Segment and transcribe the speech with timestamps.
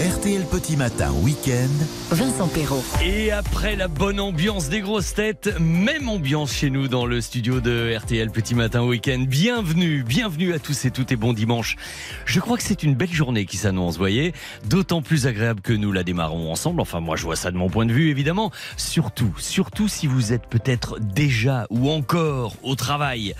[0.00, 1.68] RTL Petit Matin Week-end.
[2.10, 2.82] Vincent Perrault.
[3.04, 7.60] Et après la bonne ambiance des grosses têtes, même ambiance chez nous dans le studio
[7.60, 9.26] de RTL Petit Matin Week-end.
[9.28, 11.76] Bienvenue, bienvenue à tous et toutes et bon dimanche.
[12.24, 14.32] Je crois que c'est une belle journée qui s'annonce, voyez.
[14.64, 16.80] D'autant plus agréable que nous la démarrons ensemble.
[16.80, 18.50] Enfin, moi je vois ça de mon point de vue, évidemment.
[18.78, 23.34] Surtout, surtout si vous êtes peut-être déjà ou encore au travail.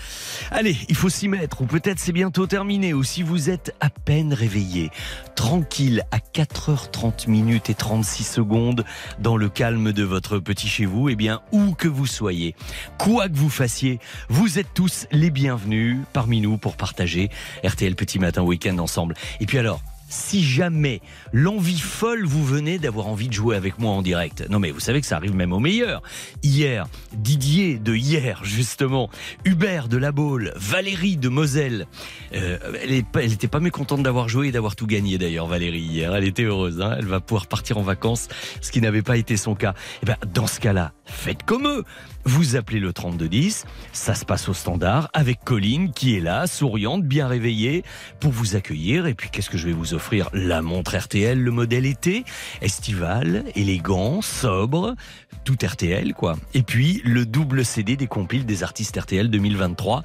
[0.51, 3.89] Allez, il faut s'y mettre, ou peut-être c'est bientôt terminé, ou si vous êtes à
[3.89, 4.91] peine réveillé,
[5.35, 6.19] tranquille à
[6.53, 8.83] 4h30 minutes et 36 secondes
[9.19, 12.55] dans le calme de votre petit chez vous, eh bien, où que vous soyez,
[12.97, 17.29] quoi que vous fassiez, vous êtes tous les bienvenus parmi nous pour partager
[17.63, 19.15] RTL Petit Matin Week-end ensemble.
[19.39, 21.01] Et puis alors, si jamais
[21.33, 24.45] l'envie folle vous venait d'avoir envie de jouer avec moi en direct.
[24.49, 26.03] Non mais vous savez que ça arrive même au meilleur.
[26.43, 29.09] Hier, Didier de hier justement,
[29.45, 31.87] Hubert de La Baule, Valérie de Moselle.
[32.35, 36.15] Euh, elle n'était pas mécontente d'avoir joué et d'avoir tout gagné d'ailleurs Valérie hier.
[36.15, 36.81] Elle était heureuse.
[36.81, 38.27] Hein elle va pouvoir partir en vacances,
[38.61, 39.71] ce qui n'avait pas été son cas.
[39.71, 41.83] Et eh ben dans ce cas-là, faites comme eux.
[42.23, 47.03] Vous appelez le 3210, ça se passe au standard avec Colline qui est là, souriante,
[47.03, 47.83] bien réveillée
[48.19, 49.07] pour vous accueillir.
[49.07, 50.29] Et puis qu'est-ce que je vais vous offrir?
[50.33, 52.23] La montre RTL, le modèle été,
[52.61, 54.95] estival, élégant, sobre,
[55.43, 56.37] tout RTL quoi.
[56.53, 60.03] Et puis le double CD des compiles des artistes RTL 2023.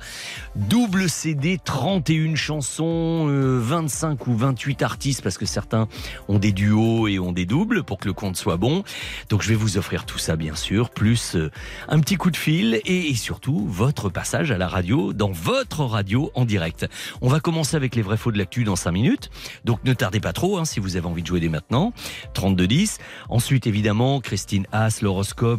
[0.55, 5.89] Double CD, 31 chansons, 25 euh, ou 28 artistes parce que certains
[6.29, 8.83] ont des duos et ont des doubles pour que le compte soit bon.
[9.29, 11.51] Donc je vais vous offrir tout ça bien sûr, plus euh,
[11.89, 16.31] un petit coup de fil et, surtout votre passage à la radio, dans votre radio
[16.35, 16.87] en direct.
[17.23, 19.31] On va commencer avec les vrais faux de l'actu dans 5 minutes.
[19.65, 21.93] Donc ne tardez pas trop hein, si vous avez envie de jouer dès maintenant.
[22.35, 22.99] 32-10.
[23.29, 25.01] Ensuite évidemment Christine Haas,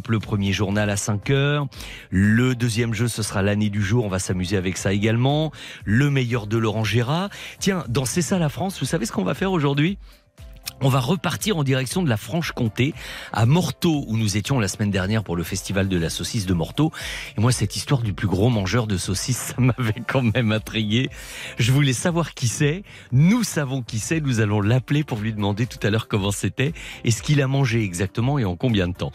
[0.08, 1.66] le premier journal à 5 heures.
[2.10, 4.04] Le deuxième jeu ce sera l'année du jour.
[4.04, 5.52] On va s'amuser avec ça également.
[5.84, 7.30] Le meilleur de Laurent Gérard.
[7.58, 9.98] Tiens, dans ça la France, vous savez ce qu'on va faire aujourd'hui?
[10.80, 12.94] On va repartir en direction de la Franche-Comté,
[13.32, 16.54] à Morteau, où nous étions la semaine dernière pour le festival de la saucisse de
[16.54, 16.92] Morteau.
[17.36, 21.10] Et moi, cette histoire du plus gros mangeur de saucisses, ça m'avait quand même intrigué.
[21.58, 22.84] Je voulais savoir qui c'est.
[23.12, 24.20] Nous savons qui c'est.
[24.20, 26.72] Nous allons l'appeler pour lui demander tout à l'heure comment c'était
[27.04, 29.12] et ce qu'il a mangé exactement et en combien de temps.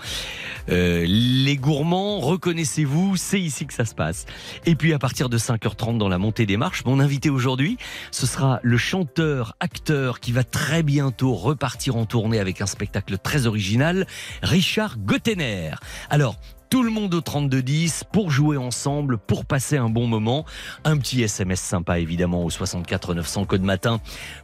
[0.69, 4.25] Euh, les gourmands, reconnaissez-vous, c'est ici que ça se passe.
[4.65, 7.77] Et puis, à partir de 5h30 dans la montée des marches, mon invité aujourd'hui,
[8.11, 13.17] ce sera le chanteur, acteur qui va très bientôt repartir en tournée avec un spectacle
[13.17, 14.07] très original,
[14.41, 15.71] Richard Gottener.
[16.09, 16.37] Alors,
[16.73, 20.43] tout le monde au 3210 pour jouer ensemble, pour passer un bon moment.
[20.85, 23.99] Un petit SMS sympa évidemment au 64 900 code matin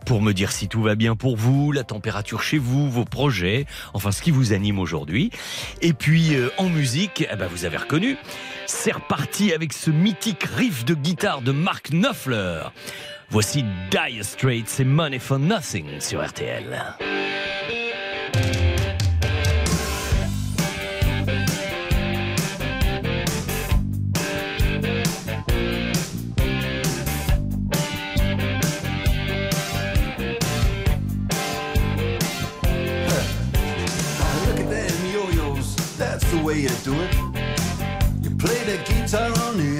[0.05, 3.65] pour me dire si tout va bien pour vous, la température chez vous, vos projets,
[3.95, 5.31] enfin ce qui vous anime aujourd'hui.
[5.81, 8.15] Et puis euh, en musique, eh ben, vous avez reconnu,
[8.67, 12.61] c'est reparti avec ce mythique riff de guitare de Mark Knopfler.
[13.31, 16.95] Voici Dire Straits et Money for Nothing sur RTL.
[35.97, 37.13] That's the way you do it.
[38.23, 39.78] You play the guitar on the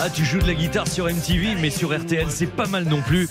[0.00, 3.02] Ah, tu joues de la guitare sur MTV, mais sur RTL, c'est pas mal non
[3.02, 3.28] plus.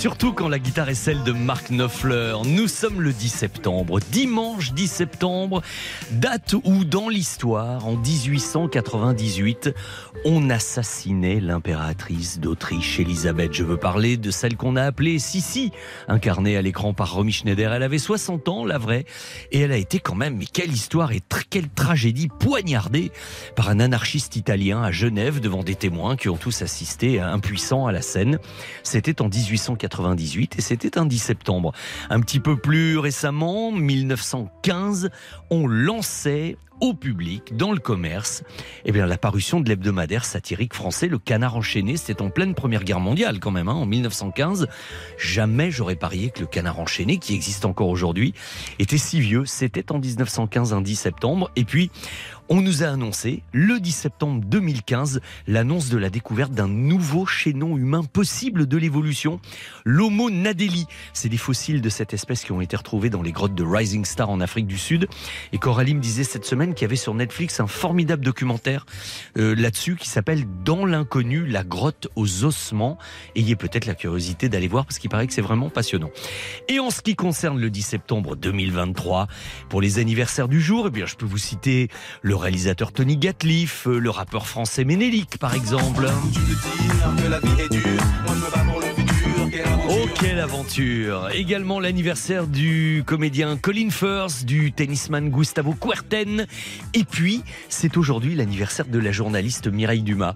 [0.00, 2.32] Surtout quand la guitare est celle de Mark Knopfler.
[2.46, 5.60] Nous sommes le 10 septembre, dimanche 10 septembre,
[6.12, 9.74] date où, dans l'histoire, en 1898,
[10.24, 13.52] on assassinait l'impératrice d'Autriche, Elisabeth.
[13.52, 15.70] Je veux parler de celle qu'on a appelée Sissi,
[16.08, 17.70] incarnée à l'écran par Romy Schneider.
[17.70, 19.04] Elle avait 60 ans, la vraie,
[19.52, 21.20] et elle a été quand même, mais quelle histoire et
[21.50, 23.12] quelle tragédie poignardée
[23.54, 27.92] par un anarchiste italien à Genève devant des témoins qui ont tous assisté impuissants à
[27.92, 28.38] la scène.
[28.82, 29.89] C'était en 1898
[30.56, 31.72] et c'était un 10 septembre.
[32.08, 35.10] Un petit peu plus récemment, 1915,
[35.50, 38.42] on lançait au public, dans le commerce,
[38.84, 41.96] eh bien, la parution de l'hebdomadaire satirique français Le Canard enchaîné.
[41.96, 44.68] C'était en pleine Première Guerre mondiale quand même, hein, en 1915.
[45.18, 48.34] Jamais j'aurais parié que le Canard enchaîné, qui existe encore aujourd'hui,
[48.78, 49.44] était si vieux.
[49.44, 51.50] C'était en 1915, un 10 septembre.
[51.56, 51.90] Et puis,
[52.52, 57.76] on nous a annoncé, le 10 septembre 2015, l'annonce de la découverte d'un nouveau chaînon
[57.76, 59.38] humain possible de l'évolution,
[59.84, 60.86] l'Homo nadeli.
[61.12, 64.04] C'est des fossiles de cette espèce qui ont été retrouvés dans les grottes de Rising
[64.04, 65.06] Star en Afrique du Sud.
[65.52, 68.86] Et Coralie me disait cette semaine qu'il y avait sur Netflix un formidable documentaire
[69.38, 72.98] euh, là-dessus qui s'appelle Dans l'inconnu, la grotte aux ossements.
[73.36, 76.10] Ayez peut-être la curiosité d'aller voir parce qu'il paraît que c'est vraiment passionnant.
[76.68, 79.28] Et en ce qui concerne le 10 septembre 2023,
[79.68, 81.88] pour les anniversaires du jour, eh bien, je peux vous citer
[82.22, 86.08] le réalisateur Tony Gatliff, euh, le rappeur français Ménélique, par exemple.
[90.20, 96.46] Quelle aventure Également l'anniversaire du comédien Colin Firth, du tennisman Gustavo Kuerten.
[96.92, 100.34] Et puis, c'est aujourd'hui l'anniversaire de la journaliste Mireille Dumas.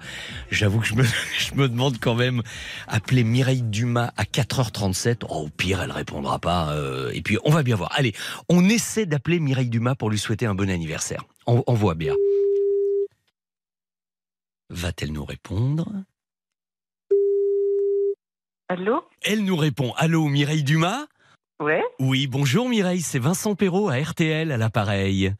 [0.50, 1.02] J'avoue que je me,
[1.38, 2.42] je me demande quand même,
[2.88, 6.72] appeler Mireille Dumas à 4h37, oh, au pire, elle répondra pas.
[6.72, 7.92] euh, et puis, on va bien voir.
[7.94, 8.14] Allez,
[8.48, 11.24] on essaie d'appeler Mireille Dumas pour lui souhaiter un bon anniversaire.
[11.46, 12.14] On, on voit bien.
[14.70, 15.92] Va-t-elle nous répondre?
[18.68, 21.06] Allô Elle nous répond Allô, Mireille Dumas
[21.60, 25.34] Ouais Oui, bonjour Mireille, c'est Vincent Perrault à RTL à l'appareil.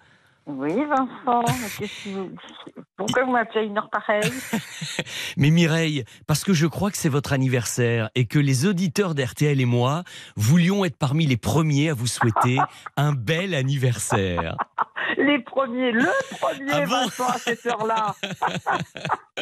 [0.46, 1.42] Oui, Vincent.
[2.06, 2.30] vous-
[2.98, 4.30] Pourquoi vous m'appelez à une heure pareille?
[5.38, 9.58] Mais Mireille, parce que je crois que c'est votre anniversaire et que les auditeurs d'RTL
[9.58, 10.04] et moi
[10.36, 12.58] voulions être parmi les premiers à vous souhaiter
[12.98, 14.56] un bel anniversaire.
[15.19, 16.06] Les premiers, le
[16.38, 18.14] premier Ah bon Vincent à cette heure-là.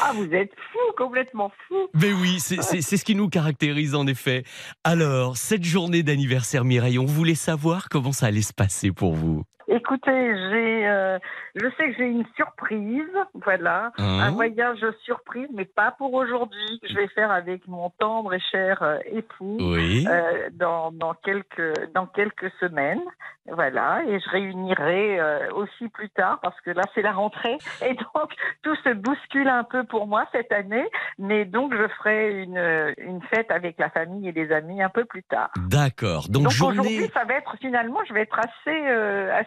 [0.00, 1.88] ah, vous êtes fou, complètement fou.
[1.94, 4.44] Mais oui, c'est ce qui nous caractérise en effet.
[4.84, 9.44] Alors, cette journée d'anniversaire Mireille, on voulait savoir comment ça allait se passer pour vous.
[9.68, 11.18] Écoutez, j'ai, euh,
[11.54, 13.02] je sais que j'ai une surprise,
[13.44, 16.80] voilà, Hein un voyage surprise, mais pas pour aujourd'hui.
[16.82, 19.56] Je vais faire avec mon tendre et cher euh, époux.
[19.60, 20.06] Oui.
[20.08, 23.02] euh, dans, dans quelques dans quelques semaines,
[23.46, 27.94] voilà, et je réunirai euh, aussi plus tard parce que là c'est la rentrée et
[27.94, 30.86] donc tout se bouscule un peu pour moi cette année,
[31.18, 35.04] mais donc je ferai une une fête avec la famille et les amis un peu
[35.04, 35.50] plus tard.
[35.68, 36.26] D'accord.
[36.28, 36.78] Donc, Donc journée.
[36.80, 38.80] aujourd'hui ça va être finalement je vais être assez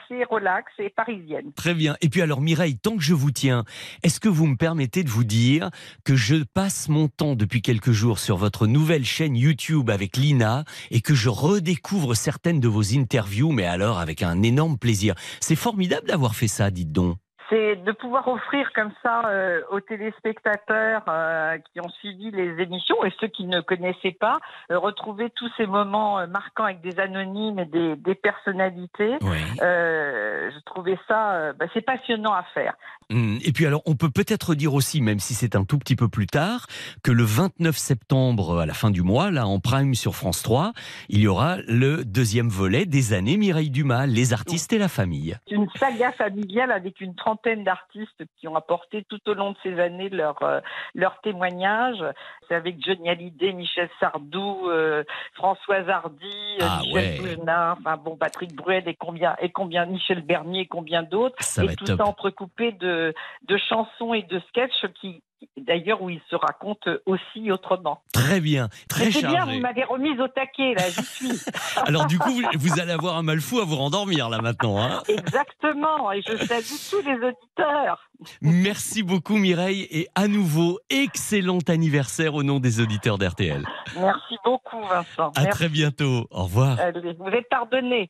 [0.09, 1.51] assez relax et parisienne.
[1.55, 1.95] Très bien.
[2.01, 3.63] Et puis alors Mireille, tant que je vous tiens,
[4.03, 5.69] est-ce que vous me permettez de vous dire
[6.03, 10.63] que je passe mon temps depuis quelques jours sur votre nouvelle chaîne YouTube avec Lina
[10.91, 15.15] et que je redécouvre certaines de vos interviews, mais alors avec un énorme plaisir.
[15.39, 17.17] C'est formidable d'avoir fait ça, dites donc.
[17.49, 23.03] C'est de pouvoir offrir comme ça euh, aux téléspectateurs euh, qui ont suivi les émissions
[23.05, 24.39] et ceux qui ne connaissaient pas,
[24.71, 29.17] euh, retrouver tous ces moments marquants avec des anonymes et des, des personnalités.
[29.21, 29.37] Oui.
[29.59, 32.73] Je trouvais ça, bah, c'est passionnant à faire.
[33.11, 35.95] Hum, Et puis alors, on peut peut-être dire aussi, même si c'est un tout petit
[35.95, 36.67] peu plus tard,
[37.03, 40.73] que le 29 septembre, à la fin du mois, là, en prime sur France 3,
[41.09, 45.37] il y aura le deuxième volet des années Mireille Dumas, les artistes et la famille.
[45.47, 49.57] C'est une saga familiale avec une trentaine d'artistes qui ont apporté tout au long de
[49.63, 50.59] ces années leur, euh,
[50.95, 52.03] leur témoignage.
[52.47, 55.03] C'est avec Johnny Hallyday, Michel Sardou, euh,
[55.33, 57.37] Françoise Hardy, euh, Ah, Michel ouais.
[57.47, 61.37] Enfin bon, Patrick Bruel et combien, et combien Michel Bernier et combien d'autres.
[61.61, 61.97] Et tout top.
[61.97, 63.13] ça entrecoupé de,
[63.47, 65.21] de chansons et de sketchs qui,
[65.57, 68.01] d'ailleurs, où ils se racontent aussi autrement.
[68.13, 69.55] Très bien, très C'est bien, chargé.
[69.55, 71.31] vous m'avez remise au taquet, là, j'y suis.
[71.85, 74.81] Alors du coup, vous, vous allez avoir un mal fou à vous rendormir là maintenant.
[74.81, 78.09] Hein Exactement, et je salue tous les auditeurs.
[78.41, 83.63] Merci beaucoup Mireille et à nouveau, excellent anniversaire au nom des auditeurs d'RTL.
[83.99, 85.31] Merci beaucoup, Vincent.
[85.35, 85.49] À Merci.
[85.51, 86.27] très bientôt.
[86.31, 86.79] Au revoir.
[86.79, 88.09] Allez, vous êtes pardonné.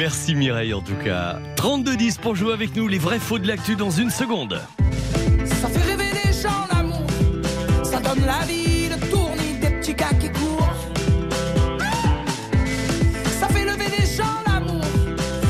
[0.00, 1.38] Merci Mireille en tout cas.
[1.56, 4.58] 32-10 pour jouer avec nous les vrais faux de l'actu dans une seconde.
[5.44, 7.06] Ça fait rêver les gens l'amour,
[7.82, 10.74] ça donne la vie, le tournis des petits gars qui courent.
[13.38, 14.82] Ça fait lever les gens l'amour,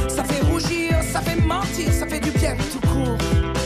[0.08, 3.59] ça fait rougir, ça fait mentir, ça fait du bien tout court.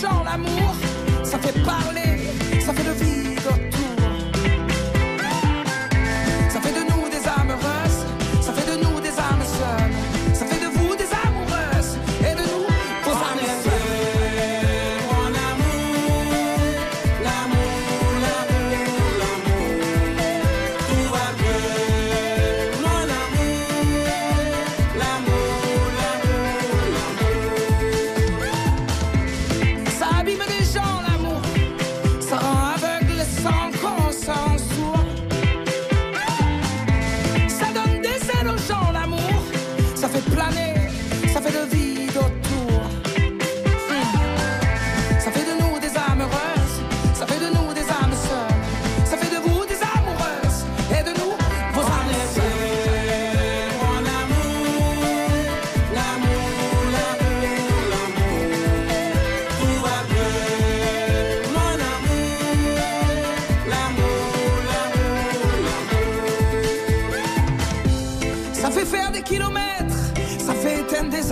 [0.00, 0.74] Gens l'amour,
[1.22, 2.15] ça fait parler,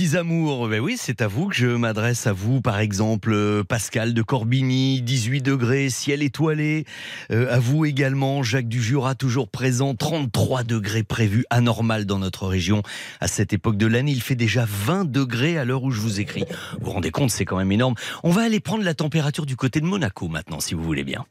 [0.00, 3.62] Petits amours Ben oui, c'est à vous que je m'adresse à vous, par exemple, euh,
[3.62, 6.86] Pascal de Corbigny, 18 degrés, ciel étoilé.
[7.30, 12.46] Euh, à vous également, Jacques du Jura, toujours présent, 33 degrés prévus, anormal dans notre
[12.46, 12.82] région.
[13.20, 16.18] À cette époque de l'année, il fait déjà 20 degrés à l'heure où je vous
[16.18, 16.44] écris.
[16.78, 17.94] Vous vous rendez compte, c'est quand même énorme.
[18.22, 21.26] On va aller prendre la température du côté de Monaco maintenant, si vous voulez bien.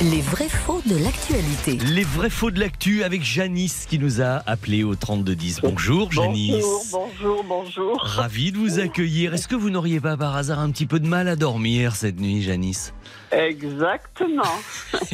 [0.00, 1.76] Les vrais faux de l'actualité.
[1.92, 5.60] Les vrais faux de l'actu avec Janice qui nous a appelé au 3210.
[5.62, 6.62] Bonjour Janice.
[6.62, 8.00] Bonjour, bonjour, bonjour.
[8.00, 9.34] Ravi de vous accueillir.
[9.34, 12.20] Est-ce que vous n'auriez pas par hasard un petit peu de mal à dormir cette
[12.20, 12.94] nuit, Janice
[13.32, 14.42] Exactement.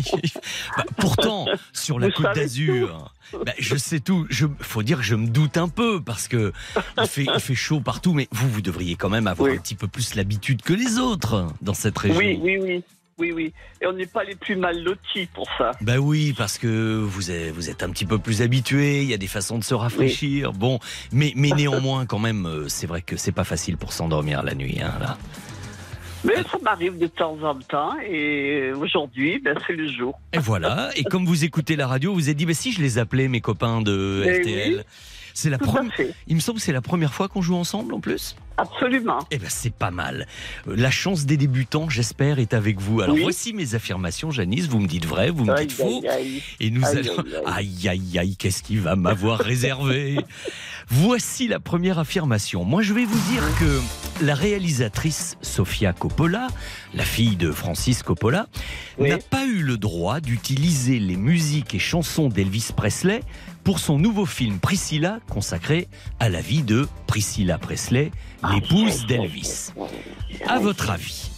[0.77, 4.27] Bah, Pourtant, sur la Vous côte d'Azur, bah, je sais tout.
[4.29, 6.53] Je, faut dire que je me doute un peu parce que
[6.99, 9.57] il fait, il fait chaud partout, mais vous, vous devriez quand même avoir Oui.
[9.57, 12.19] un petit peu plus l'habitude que les autres dans cette région.
[12.19, 12.83] Oui, oui, oui.
[13.19, 13.53] Oui, oui.
[13.81, 15.73] Et on n'est pas les plus mal lotis pour ça.
[15.81, 19.15] Bah oui, parce que vous êtes, vous êtes un petit peu plus habitué, il y
[19.15, 20.53] a des façons de se rafraîchir.
[20.53, 20.79] Bon,
[21.13, 24.55] mais, mais néanmoins, quand même, euh, c'est vrai que c'est pas facile pour s'endormir la
[24.55, 24.81] nuit.
[24.81, 25.17] Hein, là.
[26.25, 27.93] Mais ça m'arrive de temps en temps.
[28.01, 30.19] Et aujourd'hui, ben, c'est le jour.
[30.33, 32.81] Et voilà, et comme vous écoutez la radio, vous vous êtes dit, bah, si je
[32.81, 34.77] les appelais, mes copains de RTL.
[34.77, 34.83] oui.
[35.37, 35.93] C'est la première.
[36.29, 38.37] Il me semble que c'est la première fois qu'on joue ensemble en plus.
[38.57, 39.19] Absolument.
[39.33, 40.29] Eh ben c'est pas mal.
[40.69, 43.01] Euh, La chance des débutants, j'espère, est avec vous.
[43.01, 43.23] Alors Oui.
[43.23, 44.69] voici mes affirmations, Janice.
[44.69, 46.03] Vous me dites vrai, vous me Aïe, dites faux.
[46.05, 46.43] aïe, aïe.
[46.61, 47.25] Et nous Aïe, allons.
[47.47, 50.19] aïe, Aïe, aïe, qu'est-ce qu'il va m'avoir réservé?
[50.89, 52.65] Voici la première affirmation.
[52.65, 53.81] Moi, je vais vous dire que
[54.25, 56.47] la réalisatrice Sofia Coppola,
[56.93, 58.47] la fille de Francis Coppola,
[58.99, 59.09] Oui.
[59.09, 63.23] n'a pas eu le droit d'utiliser les musiques et chansons d'Elvis Presley
[63.65, 65.89] pour son nouveau film Priscilla, consacré
[66.21, 68.13] à la vie de Priscilla Presley,
[68.53, 69.73] l'épouse d'Elvis.
[70.47, 71.31] À votre avis,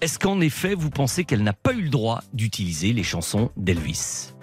[0.00, 4.35] est-ce qu'en effet, vous pensez qu'elle n'a pas eu le droit d'utiliser les chansons d'Elvis?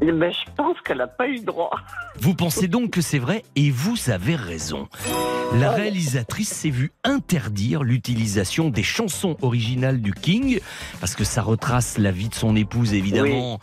[0.00, 1.70] Ben, je pense qu'elle n'a pas eu le droit.
[2.20, 4.88] Vous pensez donc que c'est vrai et vous avez raison.
[5.54, 10.58] La réalisatrice s'est vue interdire l'utilisation des chansons originales du King
[11.00, 13.60] parce que ça retrace la vie de son épouse évidemment.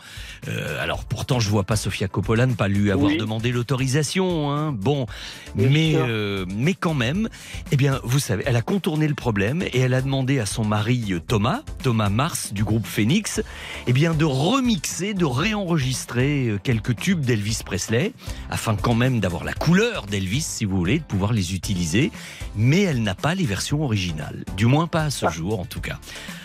[0.48, 3.18] Euh, alors pourtant je vois pas Sofia Coppola ne pas lui avoir Oui.
[3.18, 4.50] demandé l'autorisation.
[4.50, 4.72] Hein.
[4.72, 5.06] Bon,
[5.54, 7.28] Bien mais euh, mais quand même,
[7.72, 10.64] eh bien vous savez, elle a contourné le problème et elle a demandé à son
[10.64, 13.42] mari euh, Thomas, Thomas Mars du groupe Phoenix,
[13.86, 18.12] eh bien de remixer, de réenregistrer euh, quelques tubes d'Elvis Presley
[18.50, 22.10] afin quand même d'avoir la couleur d'Elvis, si vous voulez, de pouvoir les utiliser.
[22.56, 24.44] Mais elle n'a pas les versions originales.
[24.56, 25.98] Du moins pas à ce jour, en tout cas.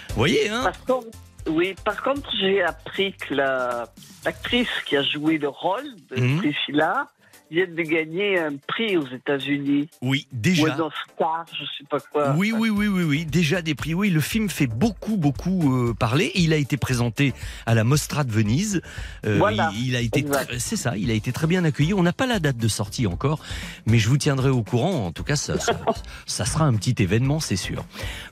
[0.10, 1.08] Vous voyez, hein Par contre,
[1.48, 3.86] oui, par contre, j'ai appris que la-
[4.26, 5.86] l'actrice qui a joué le rôle
[6.16, 6.38] de Mhm.
[6.38, 7.08] Priscilla
[7.52, 9.90] vient de gagner un prix aux États-Unis.
[10.02, 10.74] Oui, Ou déjà.
[10.76, 12.34] un Oscar, je sais pas quoi.
[12.38, 13.94] Oui, oui, oui, oui, oui, déjà des prix.
[13.94, 16.32] Oui, le film fait beaucoup, beaucoup euh, parler.
[16.36, 17.34] Il a été présenté
[17.66, 18.82] à la Mostra de Venise.
[19.26, 20.26] Euh, Voilà, il, il a été,
[20.58, 21.94] c'est ça, il a été très bien accueilli.
[21.94, 23.40] On n'a pas la date de sortie encore,
[23.86, 25.06] mais je vous tiendrai au courant.
[25.08, 25.74] En tout cas, ça, ça,
[26.26, 27.84] ça sera un petit événement, c'est sûr.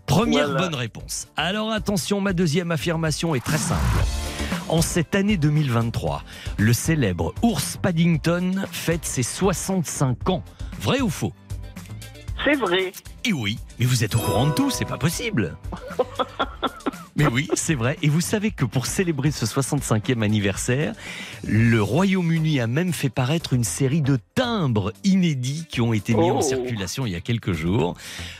[0.05, 0.61] Première Voilà.
[0.61, 1.27] bonne réponse.
[1.35, 3.79] Alors attention, ma deuxième affirmation est très simple.
[4.69, 6.23] En cette année 2023,
[6.57, 10.43] le célèbre ours Paddington fête ses 65 ans.
[10.79, 11.33] Vrai ou faux?
[12.45, 12.93] C'est vrai.
[13.25, 15.57] et oui, mais vous êtes au courant de tout, c'est pas possible.
[17.19, 17.97] Mais oui, c'est vrai.
[18.01, 20.93] Et vous savez que pour célébrer ce 65e anniversaire,
[21.45, 26.31] le Royaume-Uni a même fait paraître une série de timbres inédits qui ont été mis
[26.31, 26.41] en Oh.
[26.41, 27.95] circulation il y a quelques jours.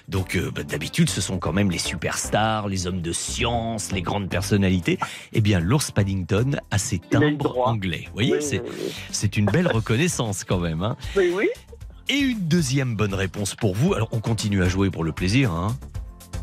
[0.07, 4.01] Donc euh, bah, d'habitude, ce sont quand même les superstars, les hommes de science, les
[4.01, 4.97] grandes personnalités.
[5.33, 8.03] Eh bien, l'ours Paddington a ses timbres anglais.
[8.07, 10.81] Vous voyez, Oui, c'est oui, une belle reconnaissance quand même.
[10.81, 10.95] Hein.
[11.15, 11.49] Oui, oui.
[12.07, 13.93] Et une deuxième bonne réponse pour vous.
[13.93, 15.77] Alors, on continue à jouer pour le plaisir, hein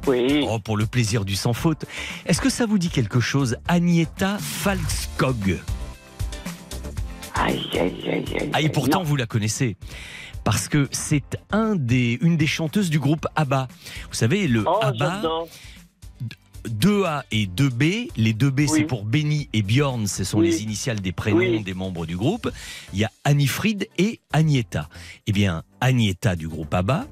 [0.06, 0.44] Oui.
[0.48, 1.84] Oh, pour le plaisir du sans faute.
[2.26, 5.58] Est-ce que ça vous dit quelque chose, Agneta Falkskog
[7.34, 8.50] Aïe, aïe, aïe, aïe.
[8.52, 9.04] Ah, et pourtant, Non.
[9.04, 9.76] vous la connaissez.
[10.44, 13.66] Parce que c'est un des, une des chanteuses du groupe ABBA.
[14.08, 15.22] Vous savez, le Oh, ABBA.
[16.68, 18.10] 2A et 2B.
[18.16, 20.46] Les 2B, c'est pour Benny et Bjorn, ce sont Oui.
[20.48, 21.62] les initiales des prénoms Oui.
[21.62, 22.50] des membres du groupe.
[22.92, 24.88] Il y a Anifrid et Agneta.
[25.26, 27.06] Eh bien, Agneta du groupe ABBA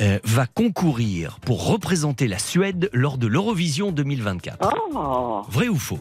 [0.00, 4.74] euh, va concourir pour représenter la Suède lors de l'Eurovision 2024.
[4.94, 5.42] Oh.
[5.48, 6.00] Vrai ou faux?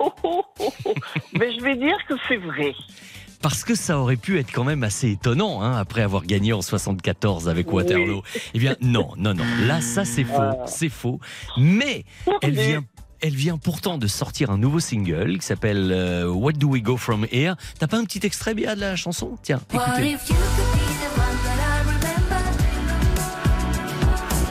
[0.00, 0.44] Oh, oh.
[1.34, 2.74] Mais je vais dire que c'est vrai.
[3.44, 6.62] Parce que ça aurait pu être quand même assez étonnant, hein, après avoir gagné en
[6.62, 7.74] 74 avec Oui.
[7.74, 8.22] Waterloo.
[8.54, 9.44] Eh bien, non, non, non.
[9.66, 10.56] Là, ça, c'est faux.
[10.66, 11.20] C'est faux.
[11.58, 12.06] Mais
[12.40, 12.84] elle vient.
[13.20, 16.96] Elle vient pourtant de sortir un nouveau single qui s'appelle euh, What Do We Go
[16.96, 17.54] From Here.
[17.78, 19.36] T'as pas un petit extrait bien de la chanson?
[19.42, 20.12] Tiens, What écoutez.
[20.12, 22.40] if you could be the one that I remember?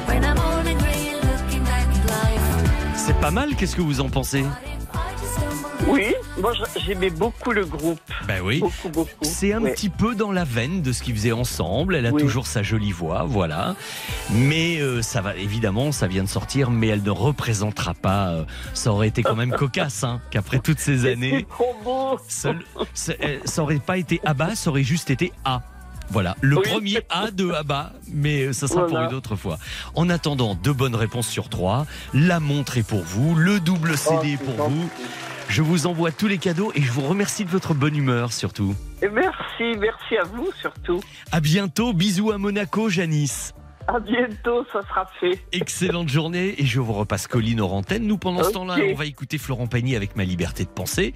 [0.08, 2.96] When I'm old and grey and looking back at life.
[2.96, 4.44] C'est pas mal, qu'est-ce que vous en pensez?
[5.88, 6.54] Oui, moi
[6.86, 8.00] j'aimais beaucoup le groupe.
[8.28, 8.60] Ben oui.
[8.60, 9.10] Beaucoup, beaucoup.
[9.22, 9.74] C'est un Ouais.
[9.74, 11.96] petit peu dans la veine de ce qu'ils faisaient ensemble.
[11.96, 12.22] Elle a Oui.
[12.22, 13.76] toujours sa jolie voix, voilà.
[14.32, 18.30] Mais euh, ça va, évidemment, ça vient de sortir, mais elle ne représentera pas.
[18.30, 22.18] euh, ça aurait été quand même cocasse, hein, qu'après toutes ces C'est années, trop beau.
[22.28, 25.62] seul- ça, euh, ça aurait pas été ABBA, ça aurait juste été A.
[26.10, 26.64] Voilà, le Oui.
[26.70, 29.58] premier A de ABBA, mais euh, ça sera pour une autre fois.
[29.96, 31.86] En attendant, deux bonnes réponses sur trois.
[32.14, 34.74] La montre est pour vous, le double CD Oh, est pour gentil.
[34.76, 34.90] vous.
[35.50, 38.76] Je vous envoie tous les cadeaux et je vous remercie de votre bonne humeur surtout.
[39.02, 41.02] Et merci, merci à vous surtout.
[41.32, 43.54] À bientôt, bisous à Monaco, Janice.
[43.88, 45.40] À bientôt, ça sera fait.
[45.52, 48.08] Excellente journée et je vous repasse Colline antennes.
[48.08, 51.14] Nous, pendant ce temps-là, on va écouter Florent Pagny avec Ma liberté de penser.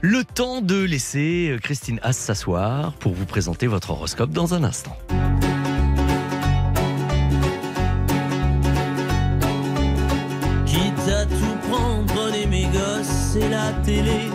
[0.00, 4.64] Le temps de laisser euh, Christine Haas s'asseoir pour vous présenter votre horoscope dans un
[4.64, 4.96] instant.
[10.66, 14.28] Quitte à tout prendre, prenez mes gosses et la télé.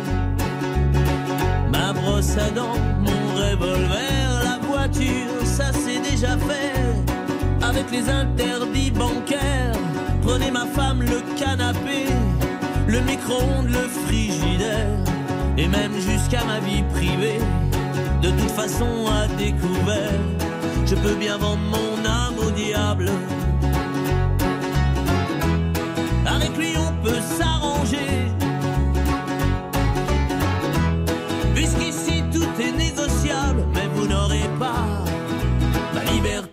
[1.72, 6.73] Ma brosse à dents, mon revolver, la voiture, ça c'est déjà fait.
[7.76, 9.74] Avec les interdits bancaires,
[10.22, 12.06] prenez ma femme, le canapé,
[12.88, 14.96] le micro-ondes, le frigidaire,
[15.58, 17.40] et même jusqu'à ma vie privée.
[18.22, 20.22] De toute façon à découvert,
[20.86, 23.10] Je peux bien vendre mon âme au diable.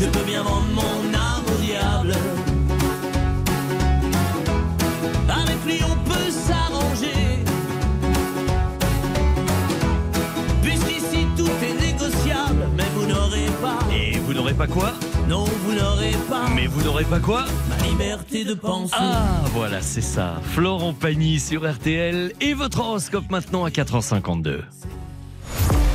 [0.00, 2.14] Je peux bien vendre mon âme au diable.
[5.28, 7.42] Avec lui on peut s'arranger.
[10.62, 13.78] Puisqu'ici tout est négociable, mais vous n'aurez pas.
[13.92, 14.92] Et vous n'aurez pas quoi?
[15.28, 16.48] Non, vous n'aurez pas.
[16.54, 17.44] Mais vous n'aurez pas quoi?
[17.68, 18.94] Ma liberté de penser.
[18.96, 20.40] Ah, voilà, c'est ça.
[20.52, 24.60] Florent Pagny sur RTL et votre horoscope maintenant à 4h52.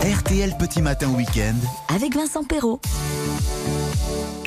[0.04, 1.56] RTL Petit Matin Week-end.
[1.96, 2.82] Avec Vincent Perrault.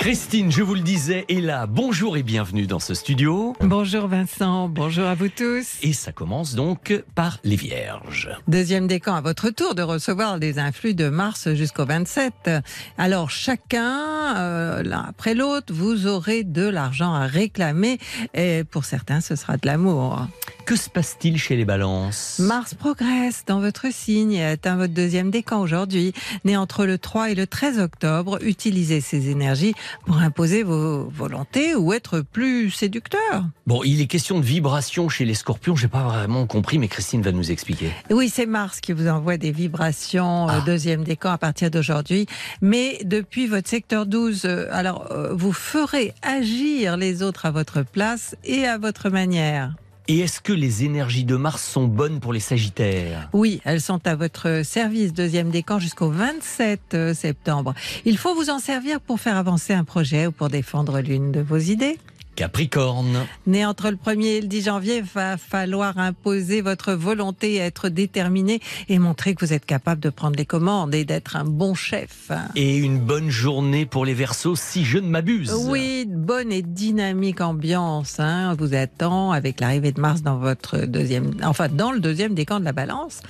[0.06, 1.66] Christine, je vous le disais, est là.
[1.66, 3.56] Bonjour et bienvenue dans ce studio.
[3.58, 5.78] Bonjour Vincent, bonjour à vous tous.
[5.82, 8.30] Et ça commence donc par les Vierges.
[8.46, 12.50] Deuxième décan à votre tour de recevoir les influx de Mars jusqu'au 27.
[12.98, 17.98] Alors chacun, euh, l'un après l'autre, vous aurez de l'argent à réclamer
[18.32, 20.28] et pour certains ce sera de l'amour.
[20.66, 22.40] Que se passe-t-il chez les balances?
[22.40, 26.12] Mars progresse dans votre signe atteint votre deuxième décan aujourd'hui.
[26.44, 31.74] Né entre le 3 et le 13 octobre, utilisez ces énergies pour imposer vos volontés
[31.74, 33.44] ou être plus séducteur.
[33.66, 37.22] Bon, il est question de vibration chez les scorpions, j'ai pas vraiment compris, mais Christine
[37.22, 37.90] va nous expliquer.
[38.10, 40.62] Oui, c'est Mars qui vous envoie des vibrations euh, Ah.
[40.64, 42.26] deuxième décan à partir d'aujourd'hui.
[42.60, 47.82] Mais depuis votre secteur 12, euh, alors euh, vous ferez agir les autres à votre
[47.82, 49.74] place et à votre manière.
[50.08, 53.28] Et est-ce que les énergies de Mars sont bonnes pour les Sagittaires?
[53.32, 57.74] Oui, elles sont à votre service, deuxième décan, jusqu'au 27 euh, septembre.
[58.04, 61.40] Il faut vous en servir pour faire avancer un projet ou pour défendre l'une de
[61.40, 61.98] vos idées.
[62.36, 63.26] Capricorne.
[63.46, 68.60] Né entre le 1er et le 10 janvier, va falloir imposer votre volonté, être déterminé
[68.88, 72.30] et montrer que vous êtes capable de prendre les commandes et d'être un bon chef.
[72.54, 75.52] Et une bonne journée pour les Verseaux, si je ne m'abuse.
[75.66, 81.32] Oui, bonne et dynamique ambiance hein, vous attend avec l'arrivée de Mars dans votre deuxième,
[81.42, 83.20] enfin dans le deuxième décan de la Balance.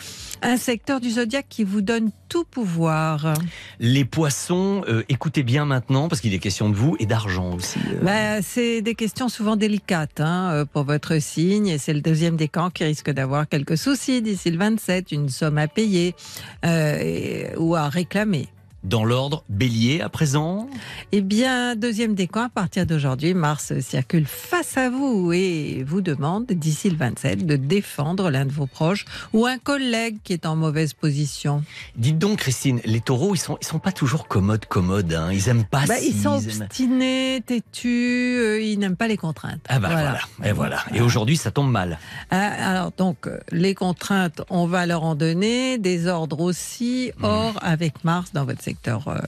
[0.43, 3.35] Un secteur du zodiaque qui vous donne tout pouvoir.
[3.81, 7.79] Les Poissons, euh, écoutez bien maintenant, parce qu'il est question de vous et d'argent aussi.
[7.93, 8.01] euh.
[8.03, 12.37] Bah, c'est des questions souvent délicates hein, euh, pour votre signe et c'est le deuxième
[12.37, 16.15] décan qui risque d'avoir quelques soucis d'ici le 27, une somme à payer
[16.65, 18.49] euh, et- ou à réclamer.
[18.87, 20.69] Dans l'ordre, bélier à présent.
[21.11, 26.47] Eh bien, deuxième décan, à partir d'aujourd'hui, Mars circule face à vous et vous demande,
[26.47, 30.55] d'ici le 27, de défendre l'un de vos proches ou un collègue qui est en
[30.55, 31.65] mauvaise position.
[31.97, 35.13] Dites donc, Christine, les taureaux, ils sont, ils sont pas toujours commodes, commodes.
[35.13, 35.33] Hein.
[35.33, 39.65] Ils aiment pas Bah, si, ils sont obstinés, têtus, euh, ils n'aiment pas les contraintes.
[39.69, 40.21] Ah bah voilà.
[40.45, 40.85] Et voilà.
[40.95, 41.99] Et aujourd'hui, ça tombe mal.
[42.31, 47.11] Ah, Alors donc euh, les contraintes, on va leur en donner, des ordres aussi.
[47.19, 47.25] Mmh.
[47.25, 49.19] Or avec Mars dans votre secteur euh,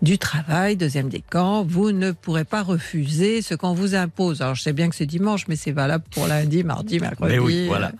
[0.00, 4.42] du travail, deuxième décan, vous ne pourrez pas refuser ce qu'on vous impose.
[4.42, 7.32] Alors je sais bien que c'est dimanche, mais c'est valable pour lundi, mardi, mercredi.
[7.32, 7.92] Mais oui, voilà.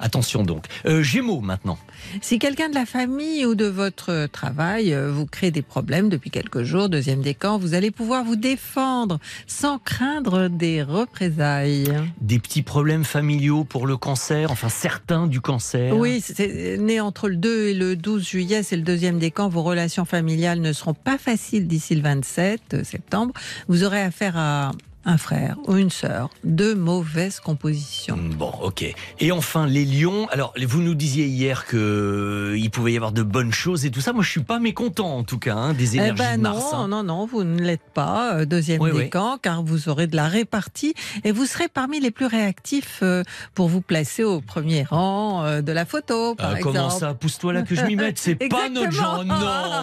[0.00, 0.66] Attention donc.
[0.86, 1.78] Euh, Gémeaux maintenant.
[2.20, 6.30] Si quelqu'un de la famille ou de votre travail euh, vous crée des problèmes depuis
[6.30, 11.92] quelques jours, deuxième décan, vous allez pouvoir vous défendre sans craindre des représailles.
[12.20, 15.96] Des petits problèmes familiaux pour le cancer, enfin certains du cancer.
[15.96, 19.48] Oui, c'est né entre le 2 et le 12 juillet, c'est le deuxième décan.
[19.48, 23.34] Vos relations familiales ne seront pas faciles d'ici le 27 septembre.
[23.68, 24.72] Vous aurez affaire à
[25.06, 28.18] un frère ou une sœur de mauvaise composition.
[28.38, 28.84] Bon, ok.
[29.20, 30.26] Et enfin, les lions.
[30.30, 33.90] Alors, vous nous disiez hier que euh, il pouvait y avoir de bonnes choses et
[33.90, 34.12] tout ça.
[34.12, 36.72] Moi, je suis pas mécontent, en tout cas, hein, des Eh énergies ben de Mars.
[36.72, 36.88] non, hein.
[36.88, 39.04] non, non, vous ne l'êtes pas, euh, deuxième Oui, oui.
[39.04, 43.22] décan, car vous aurez de la répartie et vous serez parmi les plus réactifs euh,
[43.54, 46.76] pour vous placer au premier rang de la photo, par Euh, exemple.
[46.76, 48.18] comment ça Pousse-toi là que je m'y mette.
[48.18, 49.24] C'est pas notre genre.
[49.24, 49.34] Non,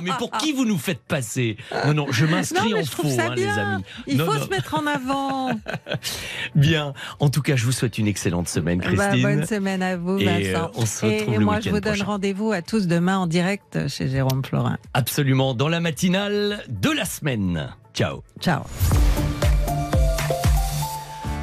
[0.02, 1.58] mais pour qui vous nous faites passer?
[1.86, 3.84] Non, non, je m'inscris en faux, hein, les amis.
[4.08, 4.46] Il Non, faut non.
[4.46, 5.11] se mettre en avant.
[6.56, 6.93] Bien.
[7.19, 9.21] En tout cas, je vous souhaite une excellente semaine, Bah, Christine.
[9.21, 10.71] bonne semaine à vous, Et, euh, Vincent.
[10.76, 12.06] on se Et- retrouve et, le moi, je vous donne prochain.
[12.06, 14.78] rendez-vous à tous demain en direct chez Jérôme Florin.
[14.93, 15.54] Absolument.
[15.54, 17.69] Dans la matinale de la semaine.
[17.93, 18.24] Ciao.
[18.39, 18.63] Ciao.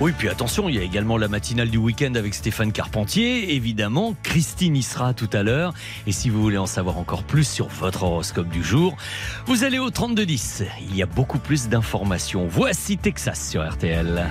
[0.01, 3.57] Oui, puis attention, il y a également la matinale du week-end avec Stéphane Carpentier.
[3.57, 5.75] Évidemment, Christine y sera tout à l'heure.
[6.07, 8.97] Et si vous voulez en savoir encore plus sur votre horoscope du jour,
[9.47, 10.63] vous allez au 3210.
[10.89, 12.47] Il y a beaucoup plus d'informations.
[12.47, 14.25] Voici Texas sur RTL.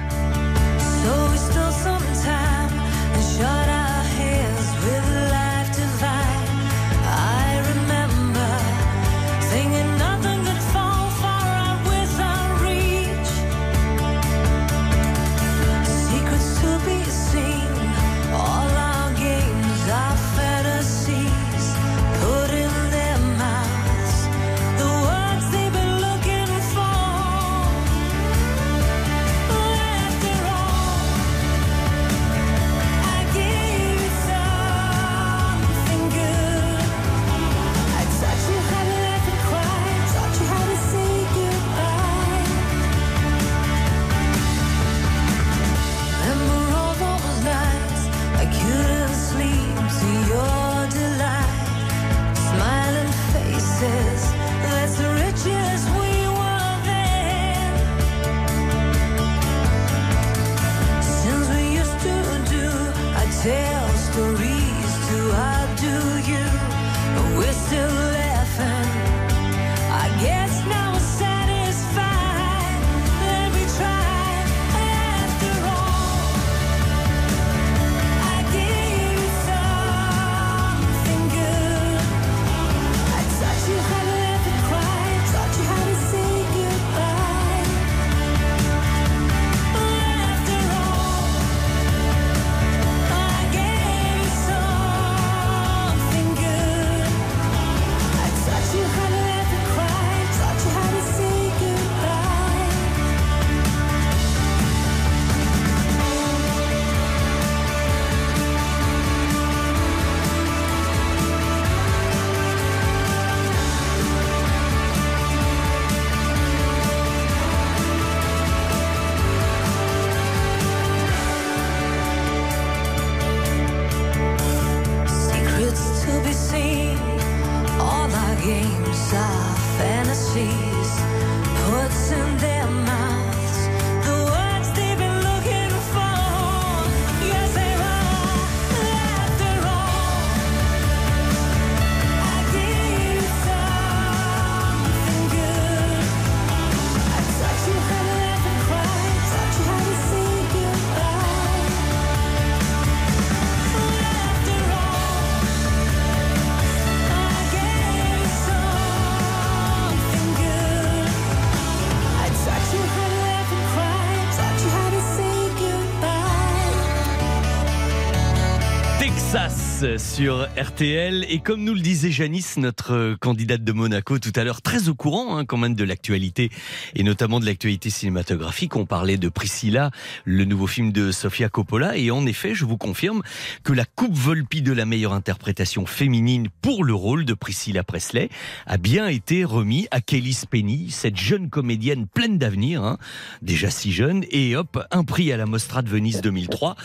[169.98, 171.26] sur RTL.
[171.30, 174.96] Et comme nous le disait Janice, notre candidate de Monaco tout à l'heure, très au
[174.96, 176.50] courant hein, quand même de l'actualité
[176.96, 179.92] et notamment de l'actualité cinématographique, on parlait de Priscilla,
[180.26, 181.96] le nouveau film de Sofia Coppola.
[181.96, 183.22] Et en effet, je vous confirme
[183.64, 188.30] que la Coupe Volpi de la meilleure interprétation féminine pour le rôle de Priscilla Presley
[188.66, 192.98] a bien été remis à Kelly Spenny, cette jeune comédienne pleine d'avenir, hein,
[193.44, 196.76] déjà si jeune, et hop, un prix à la Mostra de Venise 2003.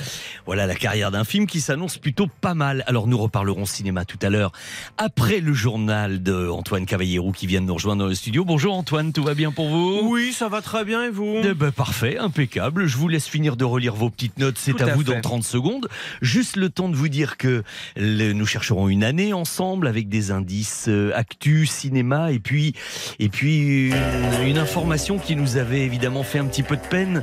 [0.45, 2.82] Voilà la carrière d'un film qui s'annonce plutôt pas mal.
[2.87, 4.53] Alors nous reparlerons cinéma tout à l'heure,
[4.99, 8.45] après le journal de Antoine Cavallero qui vient de nous rejoindre dans le studio.
[8.45, 10.01] Bonjour Antoine, tout va bien pour vous?
[10.05, 11.37] Oui, ça va très bien et vous?
[11.45, 12.87] Eh ben, parfait, impeccable.
[12.87, 15.15] Je vous laisse finir de relire vos petites notes, c'est à à vous fait.
[15.15, 15.89] dans 30 secondes.
[16.21, 17.63] Juste le temps de vous dire que
[17.97, 22.75] le- nous chercherons une année ensemble avec des indices euh, actus, cinéma et puis
[23.19, 27.23] et puis une, une information qui nous avait évidemment fait un petit peu de peine